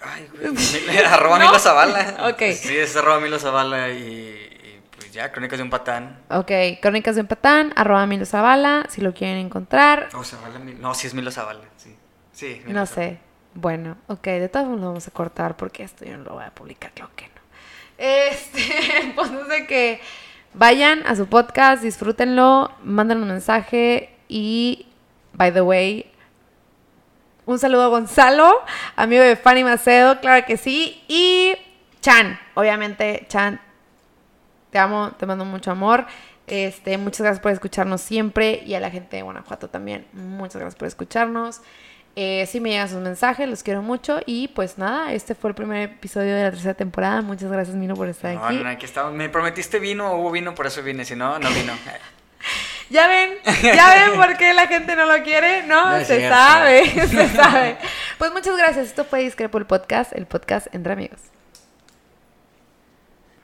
[0.02, 0.98] ay, güey.
[1.04, 1.46] arroba ¿No?
[1.46, 2.34] Milo Zavala.
[2.38, 6.18] Sí, es arroba Milo Zavala y, pues ya, Crónicas de un Patán.
[6.30, 6.50] Ok,
[6.82, 10.08] Crónicas de un Patán, arroba Milo Zavala, si lo quieren encontrar.
[10.14, 11.94] Oh, Zavala, no, sí es Milo Zavala, sí.
[12.32, 13.08] Sí, Milo No Zavala.
[13.10, 13.25] sé.
[13.58, 16.44] Bueno, ok, de todas formas lo vamos a cortar porque esto yo no lo voy
[16.44, 17.40] a publicar, claro que no.
[17.96, 20.00] Este, el punto es de que
[20.52, 24.88] vayan a su podcast, disfrútenlo, manden un mensaje y,
[25.32, 26.12] by the way,
[27.46, 28.62] un saludo a Gonzalo,
[28.94, 31.56] amigo de Fanny Macedo, claro que sí, y
[32.02, 33.58] Chan, obviamente, Chan,
[34.70, 36.04] te amo, te mando mucho amor.
[36.46, 40.06] Este, muchas gracias por escucharnos siempre y a la gente de Guanajuato también.
[40.12, 41.62] Muchas gracias por escucharnos.
[42.18, 45.54] Eh, sí me llegan sus mensajes, los quiero mucho y pues nada, este fue el
[45.54, 47.20] primer episodio de la tercera temporada.
[47.20, 48.56] Muchas gracias Mino por estar No, aquí.
[48.56, 49.12] no, aquí estamos.
[49.12, 51.04] Me prometiste vino, hubo vino, por eso vine.
[51.04, 51.72] Si no, no vino.
[52.88, 53.30] Ya ven,
[53.64, 55.98] ya ven por qué la gente no lo quiere, ¿no?
[55.98, 56.36] Se cierto.
[56.36, 57.76] sabe, se sabe.
[58.16, 58.86] Pues muchas gracias.
[58.86, 61.18] Esto fue Discrepo el podcast, el podcast entre amigos.